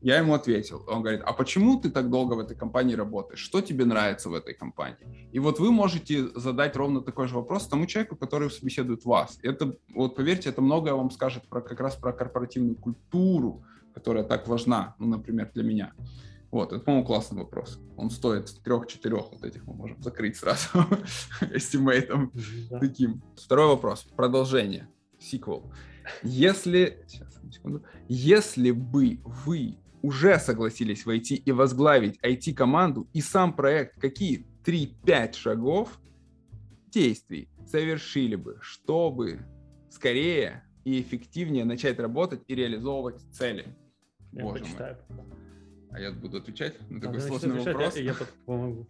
Я 0.03 0.19
ему 0.19 0.35
ответил. 0.35 0.85
Он 0.89 1.01
говорит, 1.01 1.23
а 1.25 1.33
почему 1.33 1.81
ты 1.81 1.89
так 1.89 2.11
долго 2.11 2.35
в 2.35 2.41
этой 2.41 2.57
компании 2.57 2.97
работаешь? 2.97 3.39
Что 3.39 3.61
тебе 3.61 3.85
нравится 3.85 4.29
в 4.29 4.35
этой 4.35 4.53
компании? 4.53 5.29
И 5.31 5.39
вот 5.39 5.61
вы 5.61 5.71
можете 5.71 6.29
задать 6.35 6.75
ровно 6.75 7.03
такой 7.03 7.29
же 7.29 7.37
вопрос 7.37 7.69
тому 7.69 7.87
человеку, 7.87 8.17
который 8.17 8.51
собеседует 8.51 9.05
вас. 9.05 9.39
Это, 9.43 9.77
вот 9.95 10.17
поверьте, 10.17 10.49
это 10.49 10.61
многое 10.61 10.95
вам 10.95 11.13
скажет 11.13 11.49
про, 11.49 11.61
как 11.61 11.79
раз 11.79 11.95
про 11.95 12.13
корпоративную 12.13 12.75
культуру, 12.75 13.65
которая 13.95 14.25
так 14.25 14.49
важна, 14.49 14.97
ну, 14.99 15.07
например, 15.07 15.53
для 15.55 15.63
меня. 15.63 15.93
Вот, 16.51 16.73
это, 16.73 16.83
по-моему, 16.83 17.07
классный 17.07 17.39
вопрос. 17.39 17.79
Он 17.97 18.11
стоит 18.11 18.53
трех-четырех 18.65 19.31
вот 19.31 19.45
этих 19.45 19.65
мы 19.67 19.75
можем 19.75 20.03
закрыть 20.03 20.37
сразу 20.37 20.67
эстимейтом 21.53 22.33
да. 22.69 22.81
таким. 22.81 23.23
Второй 23.37 23.69
вопрос. 23.69 24.03
Продолжение. 24.17 24.89
Сиквел. 25.21 25.73
Если... 26.25 27.05
Сейчас, 27.07 27.41
секунду. 27.53 27.85
Если 28.09 28.73
бы 28.73 29.21
вы 29.25 29.79
уже 30.03 30.39
согласились 30.39 31.07
войти 31.07 31.37
и 31.37 31.53
возглавить 31.53 32.19
IT-команду 32.23 33.09
и 33.13 33.21
сам 33.21 33.55
проект, 33.55 34.01
какие 34.01 34.47
3-5 34.65 35.35
шагов 35.35 36.01
действий 36.89 37.49
совершили 37.67 38.35
бы, 38.35 38.59
чтобы 38.61 39.47
скорее 39.91 40.65
и 40.85 41.01
эффективнее 41.01 41.65
начать 41.65 41.99
работать 41.99 42.43
и 42.49 42.55
реализовывать 42.55 43.23
цели? 43.33 43.75
Я 44.33 44.43
Боже 44.43 44.65
почитаю. 44.65 44.99
мой. 45.09 45.25
А 45.91 46.01
я 46.01 46.11
буду 46.11 46.39
отвечать 46.39 46.75
на 46.91 47.01
такой 47.01 47.19
а, 47.19 47.21
сложный 47.21 47.61
вопрос. 47.61 47.97
Я, 47.97 48.03
я 48.03 48.15
помогу. 48.47 48.89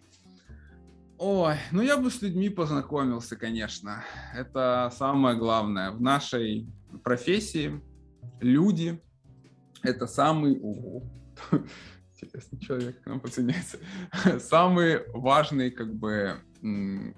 Ой, 1.18 1.57
ну 1.72 1.83
я 1.83 1.96
бы 1.96 2.11
с 2.11 2.22
людьми 2.22 2.48
познакомился, 2.48 3.37
конечно. 3.37 4.03
Это 4.35 4.92
самое 4.96 5.37
главное. 5.37 5.90
В 5.90 6.01
нашей 6.01 6.66
профессии 7.05 7.81
люди— 8.40 9.01
это 9.83 10.07
самый... 10.07 10.61
Интересный 12.23 12.61
человек 12.61 13.03
к 13.03 13.07
нам 13.07 13.18
подсоединяется. 13.18 13.79
Самый 14.38 15.01
важный, 15.12 15.73
как 15.73 15.92
бы, 15.92 16.37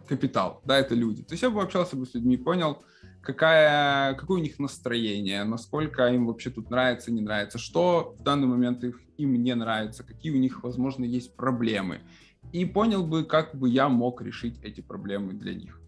капитал, 0.09 0.62
да, 0.64 0.79
это 0.79 0.94
люди. 0.94 1.22
То 1.22 1.35
есть 1.35 1.42
я 1.42 1.50
бы 1.50 1.61
общался 1.61 1.94
бы 1.94 2.07
с 2.07 2.14
людьми, 2.14 2.38
понял, 2.38 2.83
какая, 3.20 4.14
какое 4.14 4.40
у 4.40 4.42
них 4.42 4.59
настроение, 4.59 5.44
насколько 5.44 6.07
им 6.09 6.27
вообще 6.27 6.48
тут 6.48 6.70
нравится, 6.70 7.12
не 7.12 7.20
нравится, 7.20 7.59
что 7.59 8.16
в 8.18 8.22
данный 8.22 8.46
момент 8.46 8.83
их, 8.85 8.98
им 9.18 9.35
не 9.35 9.55
нравится, 9.55 10.05
какие 10.05 10.33
у 10.33 10.38
них, 10.38 10.62
возможно, 10.62 11.05
есть 11.05 11.37
проблемы. 11.37 12.00
И 12.53 12.64
понял 12.64 13.07
бы, 13.07 13.24
как 13.24 13.55
бы 13.55 13.68
я 13.68 13.88
мог 13.90 14.22
решить 14.22 14.59
эти 14.62 14.81
проблемы 14.81 15.35
для 15.35 15.55
них. 15.55 15.81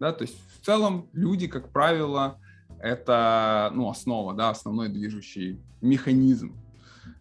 Да, 0.00 0.12
то 0.12 0.22
есть 0.22 0.36
в 0.54 0.64
целом 0.64 1.08
люди, 1.12 1.46
как 1.46 1.70
правило, 1.72 2.40
это 2.80 3.70
ну, 3.74 3.88
основа, 3.88 4.34
да, 4.34 4.50
основной 4.50 4.88
движущий 4.88 5.60
механизм. 5.80 6.56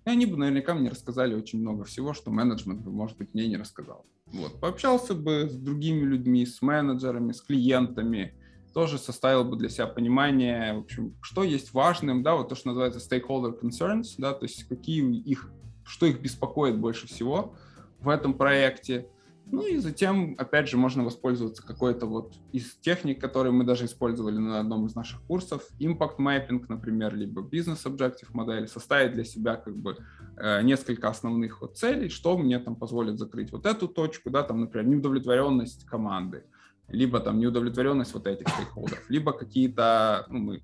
И 0.06 0.10
они 0.10 0.26
бы 0.26 0.38
наверняка 0.38 0.74
мне 0.74 0.90
рассказали 0.90 1.34
очень 1.34 1.60
много 1.60 1.84
всего, 1.84 2.14
что 2.14 2.32
менеджмент 2.32 2.82
бы, 2.82 2.92
может 2.92 3.18
быть, 3.18 3.34
мне 3.34 3.48
не 3.48 3.58
рассказал. 3.58 4.06
Вот. 4.28 4.60
Пообщался 4.60 5.14
бы 5.16 5.50
с 5.50 5.56
другими 5.56 6.02
людьми, 6.02 6.46
с 6.46 6.62
менеджерами, 6.62 7.32
с 7.32 7.42
клиентами, 7.42 8.34
тоже 8.74 8.98
составил 8.98 9.46
бы 9.46 9.56
для 9.56 9.70
себя 9.70 9.88
понимание, 9.88 10.74
в 10.74 10.80
общем, 10.80 11.16
что 11.22 11.44
есть 11.44 11.74
важным, 11.74 12.24
да, 12.24 12.36
вот 12.36 12.50
то, 12.50 12.56
что 12.56 12.68
называется 12.68 13.00
stakeholder 13.00 13.58
concerns, 13.60 14.16
да, 14.18 14.34
то 14.34 14.44
есть 14.44 14.66
какие 14.66 15.18
их, 15.22 15.50
что 15.86 16.06
их 16.06 16.20
беспокоит 16.20 16.78
больше 16.78 17.08
всего 17.08 17.56
в 18.02 18.10
этом 18.10 18.34
проекте. 18.34 19.08
Ну 19.56 19.66
и 19.66 19.78
затем, 19.78 20.36
опять 20.38 20.68
же, 20.68 20.76
можно 20.76 21.06
воспользоваться 21.06 21.66
какой-то 21.66 22.08
вот 22.08 22.34
из 22.52 22.76
техник, 22.82 23.22
которые 23.22 23.54
мы 23.54 23.64
даже 23.64 23.86
использовали 23.86 24.38
на 24.38 24.60
одном 24.60 24.86
из 24.86 24.96
наших 24.96 25.22
курсов, 25.22 25.66
impact 25.80 26.18
mapping, 26.20 26.66
например, 26.68 27.16
либо 27.16 27.42
business 27.42 27.86
objective 27.86 28.28
модель, 28.34 28.68
составить 28.68 29.14
для 29.14 29.24
себя 29.24 29.56
как 29.56 29.78
бы 29.78 29.96
э, 30.36 30.62
несколько 30.62 31.08
основных 31.08 31.62
вот 31.62 31.78
целей, 31.78 32.10
что 32.10 32.38
мне 32.38 32.60
там 32.60 32.76
позволит 32.76 33.18
закрыть 33.18 33.54
вот 33.54 33.66
эту 33.66 33.88
точку, 33.88 34.30
да, 34.30 34.44
там, 34.44 34.60
например, 34.60 34.88
неудовлетворенность 34.88 35.86
команды, 35.86 36.44
либо 36.90 37.22
там 37.22 37.40
неудовлетворенность 37.40 38.14
вот 38.14 38.28
этих 38.28 38.50
стейкхолдеров, 38.50 39.10
либо 39.10 39.32
какие-то, 39.32 40.26
ну, 40.28 40.40
мы 40.40 40.64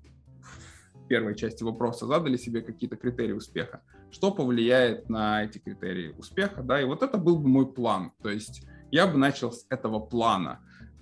в 0.92 1.08
первой 1.08 1.34
части 1.34 1.64
вопроса 1.64 2.06
задали 2.06 2.36
себе 2.36 2.60
какие-то 2.60 2.96
критерии 2.96 3.32
успеха, 3.32 3.80
что 4.10 4.32
повлияет 4.32 5.08
на 5.08 5.44
эти 5.44 5.56
критерии 5.56 6.14
успеха, 6.18 6.62
да, 6.62 6.78
и 6.78 6.84
вот 6.84 7.02
это 7.02 7.16
был 7.16 7.38
бы 7.38 7.48
мой 7.48 7.72
план, 7.72 8.12
то 8.22 8.28
есть 8.28 8.66
я 8.92 9.06
бы 9.06 9.18
начал 9.18 9.50
с 9.50 9.66
этого 9.70 9.98
плана. 9.98 10.60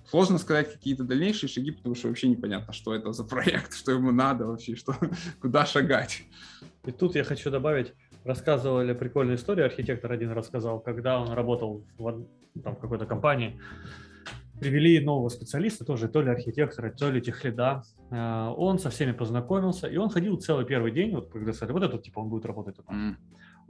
Сложно 0.09 0.39
сказать 0.39 0.73
какие-то 0.73 1.03
дальнейшие 1.03 1.49
шаги, 1.49 1.71
потому 1.71 1.93
что 1.93 2.07
вообще 2.07 2.27
непонятно, 2.27 2.73
что 2.73 2.95
это 2.95 3.11
за 3.11 3.23
проект, 3.35 3.75
что 3.75 3.91
ему 3.91 4.11
надо 4.11 4.47
вообще, 4.47 4.75
что, 4.75 4.95
куда 5.39 5.65
шагать. 5.65 6.23
И 6.85 6.91
тут 6.91 7.15
я 7.15 7.23
хочу 7.23 7.51
добавить, 7.51 7.93
рассказывали 8.23 8.93
прикольную 8.93 9.37
историю, 9.37 9.65
архитектор 9.65 10.11
один 10.11 10.31
рассказал, 10.31 10.79
когда 10.79 11.19
он 11.19 11.31
работал 11.33 11.83
в, 11.99 12.25
там, 12.63 12.75
в 12.75 12.79
какой-то 12.79 13.05
компании, 13.05 13.59
привели 14.59 14.99
нового 14.99 15.29
специалиста, 15.29 15.83
тоже 15.85 16.07
то 16.07 16.21
ли 16.21 16.29
архитектора, 16.29 16.91
то 16.91 17.11
ли 17.11 17.21
техлида. 17.21 17.83
Э, 18.09 18.53
он 18.55 18.79
со 18.79 18.89
всеми 18.89 19.11
познакомился, 19.11 19.87
и 19.87 19.97
он 19.97 20.09
ходил 20.09 20.37
целый 20.37 20.65
первый 20.65 20.91
день, 20.91 21.13
вот 21.13 21.29
когда 21.31 21.51
сказали, 21.51 21.73
вот 21.73 21.83
этот 21.83 22.03
типа 22.03 22.19
он 22.19 22.29
будет 22.29 22.45
работать. 22.45 22.77
Mm. 22.87 23.15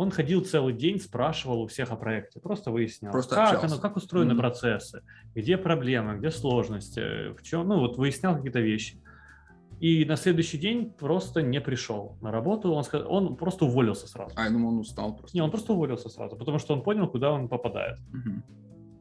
Он 0.02 0.10
ходил 0.10 0.44
целый 0.44 0.74
день, 0.74 1.00
спрашивал 1.00 1.62
у 1.62 1.68
всех 1.68 1.92
о 1.92 1.96
проекте, 1.96 2.40
просто 2.40 2.72
выяснял, 2.72 3.12
просто 3.12 3.36
как 3.36 3.64
оно, 3.64 3.78
как 3.78 3.98
устроены 3.98 4.32
mm. 4.32 4.38
процессы, 4.38 5.04
где 5.36 5.58
проблемы, 5.58 6.18
где 6.18 6.32
сложности, 6.32 7.32
в 7.38 7.44
чем, 7.44 7.68
ну 7.68 7.80
вот 7.80 7.98
выяснял 7.98 8.36
какие-то 8.36 8.62
вещи. 8.62 9.00
И 9.80 10.04
на 10.06 10.16
следующий 10.16 10.58
день 10.58 10.92
просто 10.92 11.44
не 11.44 11.62
пришел 11.62 12.18
на 12.20 12.32
работу, 12.32 12.72
он, 12.72 12.84
сказал, 12.84 13.14
он 13.14 13.36
просто 13.36 13.66
уволился 13.66 14.08
сразу. 14.08 14.34
А, 14.36 14.46
я 14.46 14.50
думал, 14.50 14.70
он 14.70 14.80
устал 14.80 15.16
просто. 15.16 15.38
Не, 15.38 15.44
он 15.44 15.52
просто 15.52 15.74
уволился 15.74 16.10
сразу, 16.10 16.36
потому 16.36 16.58
что 16.58 16.74
он 16.74 16.82
понял, 16.82 17.08
куда 17.08 17.32
он 17.32 17.48
попадает. 17.48 18.00
Mm-hmm. 18.00 18.42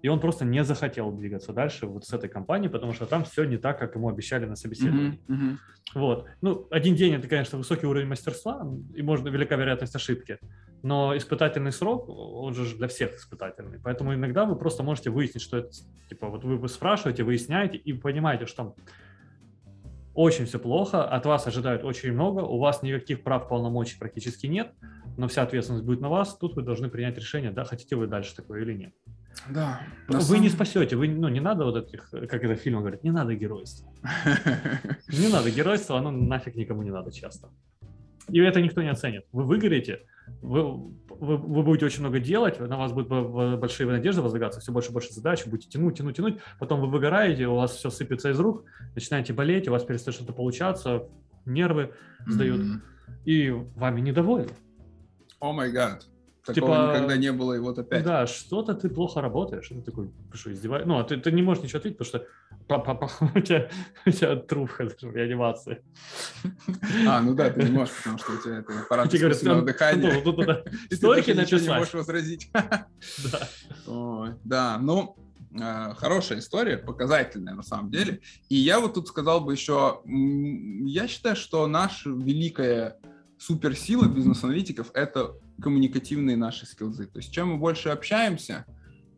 И 0.03 0.09
он 0.09 0.21
просто 0.21 0.45
не 0.45 0.63
захотел 0.65 1.13
двигаться 1.13 1.55
дальше 1.55 1.87
вот 1.87 2.05
с 2.05 2.13
этой 2.13 2.29
компанией, 2.29 2.71
потому 2.71 2.93
что 2.93 3.07
там 3.07 3.25
все 3.25 3.45
не 3.45 3.57
так, 3.57 3.79
как 3.79 3.95
ему 3.95 4.11
обещали 4.11 4.45
на 4.45 4.55
собеседовании. 4.57 5.19
Mm-hmm. 5.29 5.35
Mm-hmm. 5.35 5.57
Вот. 5.95 6.27
Ну, 6.43 6.67
один 6.71 6.95
день 6.95 7.15
это, 7.15 7.27
конечно, 7.27 7.57
высокий 7.57 7.87
уровень 7.87 8.07
мастерства, 8.07 8.67
и 8.95 9.01
можно 9.01 9.29
велика 9.29 9.57
вероятность 9.57 9.97
ошибки. 9.97 10.39
Но 10.83 11.17
испытательный 11.17 11.73
срок, 11.73 12.09
он 12.09 12.55
же 12.55 12.77
для 12.77 12.89
всех 12.89 13.15
испытательный. 13.15 13.79
Поэтому 13.83 14.15
иногда 14.15 14.45
вы 14.45 14.57
просто 14.57 14.83
можете 14.83 15.11
выяснить, 15.11 15.43
что 15.43 15.59
это, 15.59 15.71
типа, 16.09 16.29
вот 16.29 16.43
вы, 16.45 16.69
спрашиваете, 16.69 17.23
выясняете 17.23 17.77
и 17.77 17.93
понимаете, 17.93 18.47
что 18.47 18.75
очень 20.15 20.47
все 20.47 20.59
плохо, 20.59 21.05
от 21.05 21.27
вас 21.27 21.47
ожидают 21.47 21.85
очень 21.85 22.13
много, 22.13 22.41
у 22.41 22.59
вас 22.59 22.83
никаких 22.83 23.23
прав 23.23 23.49
полномочий 23.49 23.99
практически 23.99 24.47
нет, 24.47 24.73
но 25.17 25.29
вся 25.29 25.43
ответственность 25.43 25.85
будет 25.85 26.01
на 26.01 26.09
вас, 26.09 26.37
тут 26.37 26.57
вы 26.57 26.63
должны 26.63 26.89
принять 26.89 27.17
решение, 27.17 27.51
да, 27.51 27.65
хотите 27.65 27.95
вы 27.97 28.07
дальше 28.07 28.35
такое 28.35 28.63
или 28.63 28.73
нет. 28.73 28.95
Да. 29.49 29.81
Вы 30.09 30.21
самом... 30.21 30.43
не 30.43 30.49
спасете, 30.49 30.97
вы, 30.97 31.09
ну, 31.09 31.29
не 31.29 31.41
надо 31.41 31.65
вот 31.65 31.77
этих, 31.77 32.11
как 32.11 32.45
это 32.45 32.57
фильм 32.57 32.81
говорит, 32.81 33.05
не 33.05 33.11
надо 33.11 33.35
геройства. 33.35 33.93
Не 35.09 35.29
надо 35.29 35.51
геройства, 35.51 35.99
оно 35.99 36.11
нафиг 36.11 36.55
никому 36.55 36.83
не 36.83 36.91
надо 36.91 37.13
часто. 37.13 37.49
И 38.29 38.39
это 38.39 38.61
никто 38.61 38.83
не 38.83 38.91
оценит. 38.91 39.27
Вы 39.33 39.45
выгорите, 39.45 40.03
вы, 40.43 40.63
вы, 41.09 41.37
вы 41.37 41.63
будете 41.63 41.87
очень 41.87 42.01
много 42.01 42.21
делать, 42.21 42.59
на 42.61 42.77
вас 42.77 42.93
будут 42.93 43.09
большие 43.61 43.89
надежды 43.89 44.23
возлагаться, 44.23 44.61
все 44.61 44.73
больше 44.73 44.91
и 44.91 44.93
больше 44.93 45.13
задач, 45.13 45.47
будете 45.47 45.69
тянуть, 45.69 45.99
тянуть, 45.99 46.17
тянуть, 46.17 46.39
потом 46.59 46.81
вы 46.81 46.89
выгораете, 46.89 47.47
у 47.47 47.57
вас 47.57 47.77
все 47.77 47.91
сыпется 47.91 48.31
из 48.31 48.41
рук, 48.41 48.65
начинаете 48.95 49.33
болеть, 49.33 49.69
у 49.69 49.71
вас 49.71 49.85
перестает 49.85 50.15
что-то 50.15 50.33
получаться, 50.33 51.09
нервы 51.45 51.93
сдают, 52.27 52.61
mm-hmm. 52.61 52.81
и 53.25 53.51
вами 53.51 54.01
недовольны. 54.01 54.53
О 55.41 55.53
май 55.53 55.71
гад. 55.71 56.07
Такого 56.45 56.55
типа, 56.55 56.93
никогда 56.95 57.17
не 57.17 57.33
было, 57.33 57.53
и 57.55 57.59
вот 57.59 57.79
опять. 57.79 58.03
Да, 58.03 58.27
что-то 58.27 58.75
ты 58.75 58.89
плохо 58.89 59.21
работаешь. 59.21 59.69
Ты 59.69 59.83
такой, 59.83 60.11
что, 60.33 60.53
издеваешься? 60.53 60.89
Ну, 60.89 60.99
а 60.99 61.05
ты, 61.05 61.19
ты 61.19 61.33
не 61.33 61.43
можешь 61.43 61.63
ничего 61.63 61.79
ответить, 61.79 61.99
потому 61.99 62.09
что 62.21 62.27
у 63.35 63.41
тебя, 63.41 63.69
у 64.07 64.11
тебя 64.11 64.37
трубка 64.37 64.89
в 64.89 65.15
реанимации. 65.15 65.83
А, 67.07 67.21
ну 67.21 67.35
да, 67.35 67.51
ты 67.51 67.65
не 67.65 67.71
можешь, 67.71 67.95
потому 67.97 68.19
что 68.19 68.33
у 68.33 68.37
тебя 68.37 68.59
это 68.59 68.81
аппарат 68.81 69.13
искусственного 69.13 69.63
дыхания. 69.63 70.21
Историки 70.91 71.33
написать. 71.33 71.63
не 71.63 71.69
можешь 71.69 71.95
возразить. 71.95 72.51
Да. 72.53 73.49
Да, 74.45 74.79
ну, 74.79 75.17
э, 75.59 75.95
хорошая 75.97 76.39
история, 76.39 76.77
показательная 76.77 77.55
на 77.55 77.63
самом 77.63 77.91
деле. 77.91 78.21
И 78.49 78.57
я 78.57 78.81
вот 78.81 78.95
тут 78.95 79.09
сказал 79.09 79.41
бы 79.41 79.53
еще, 79.53 80.01
я 80.05 81.09
считаю, 81.09 81.37
что 81.37 81.67
наша 81.67 82.11
великая 82.11 82.99
суперсила 83.39 84.07
бизнес-аналитиков— 84.07 84.91
это 84.95 85.35
коммуникативные 85.61 86.37
наши 86.37 86.67
скиллзы. 86.67 87.07
То 87.07 87.19
есть 87.19 87.33
чем 87.33 87.49
мы 87.49 87.57
больше 87.59 87.89
общаемся, 87.89 88.67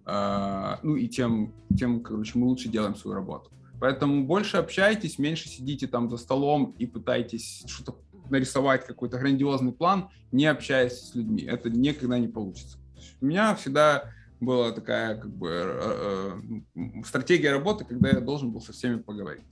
ну 0.04 0.96
и 0.96 1.06
тем, 1.08 1.52
тем, 1.78 2.02
короче, 2.02 2.38
мы 2.38 2.46
лучше 2.46 2.68
делаем 2.68 2.96
свою 2.96 3.14
работу. 3.14 3.50
Поэтому 3.80 4.24
больше 4.24 4.58
общайтесь, 4.58 5.18
меньше 5.18 5.48
сидите 5.48 5.86
там 5.86 6.08
за 6.08 6.16
столом 6.16 6.74
и 6.78 6.86
пытайтесь 6.86 7.64
что-то 7.66 7.98
нарисовать, 8.30 8.86
какой-то 8.86 9.18
грандиозный 9.18 9.72
план, 9.72 10.08
не 10.30 10.46
общаясь 10.46 11.08
с 11.08 11.14
людьми. 11.14 11.42
Это 11.42 11.70
никогда 11.70 12.18
не 12.18 12.28
получится. 12.28 12.78
У 13.20 13.26
меня 13.26 13.54
всегда 13.54 14.12
была 14.40 14.72
такая 14.72 15.16
как 15.16 15.30
бы 15.30 15.48
э, 15.50 16.40
э, 16.74 17.02
стратегия 17.04 17.52
работы, 17.52 17.84
когда 17.84 18.10
я 18.10 18.20
должен 18.20 18.50
был 18.50 18.60
со 18.60 18.72
всеми 18.72 18.96
поговорить. 18.96 19.44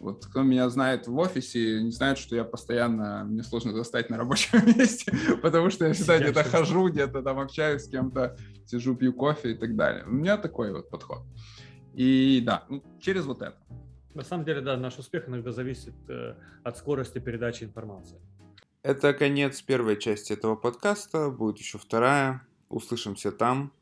Вот 0.00 0.24
кто 0.26 0.42
меня 0.42 0.68
знает 0.68 1.06
в 1.06 1.16
офисе, 1.18 1.82
не 1.82 1.90
знает, 1.90 2.18
что 2.18 2.36
я 2.36 2.44
постоянно, 2.44 3.24
мне 3.24 3.42
сложно 3.42 3.72
достать 3.72 4.10
на 4.10 4.16
рабочем 4.16 4.64
месте, 4.78 5.12
потому 5.42 5.70
что 5.70 5.86
я 5.86 5.92
всегда 5.92 6.18
где-то 6.18 6.44
хожу, 6.44 6.88
где-то 6.88 7.22
там 7.22 7.38
общаюсь 7.38 7.82
с 7.82 7.88
кем-то, 7.88 8.36
сижу, 8.64 8.94
пью 8.94 9.12
кофе 9.12 9.52
и 9.52 9.54
так 9.54 9.74
далее. 9.76 10.04
У 10.04 10.10
меня 10.10 10.36
такой 10.36 10.72
вот 10.72 10.88
подход. 10.88 11.22
И 11.94 12.42
да, 12.44 12.64
ну, 12.68 12.82
через 13.00 13.24
вот 13.26 13.42
это. 13.42 13.56
На 14.14 14.22
самом 14.22 14.44
деле, 14.44 14.60
да, 14.60 14.76
наш 14.76 14.98
успех 14.98 15.28
иногда 15.28 15.52
зависит 15.52 15.94
э, 16.08 16.34
от 16.62 16.76
скорости 16.76 17.18
передачи 17.18 17.64
информации. 17.64 18.18
Это 18.82 19.12
конец 19.12 19.60
первой 19.62 19.96
части 19.98 20.32
этого 20.32 20.56
подкаста, 20.56 21.30
будет 21.30 21.58
еще 21.58 21.78
вторая. 21.78 22.46
Услышимся 22.68 23.32
там. 23.32 23.72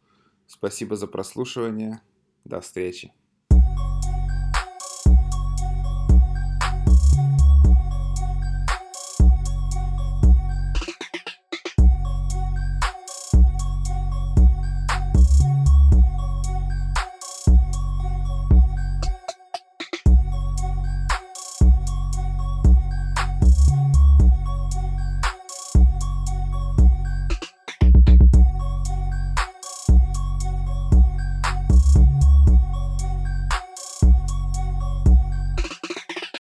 Спасибо 0.47 0.97
за 0.97 1.07
прослушивание. 1.07 2.01
До 2.45 2.61
встречи. 2.61 3.13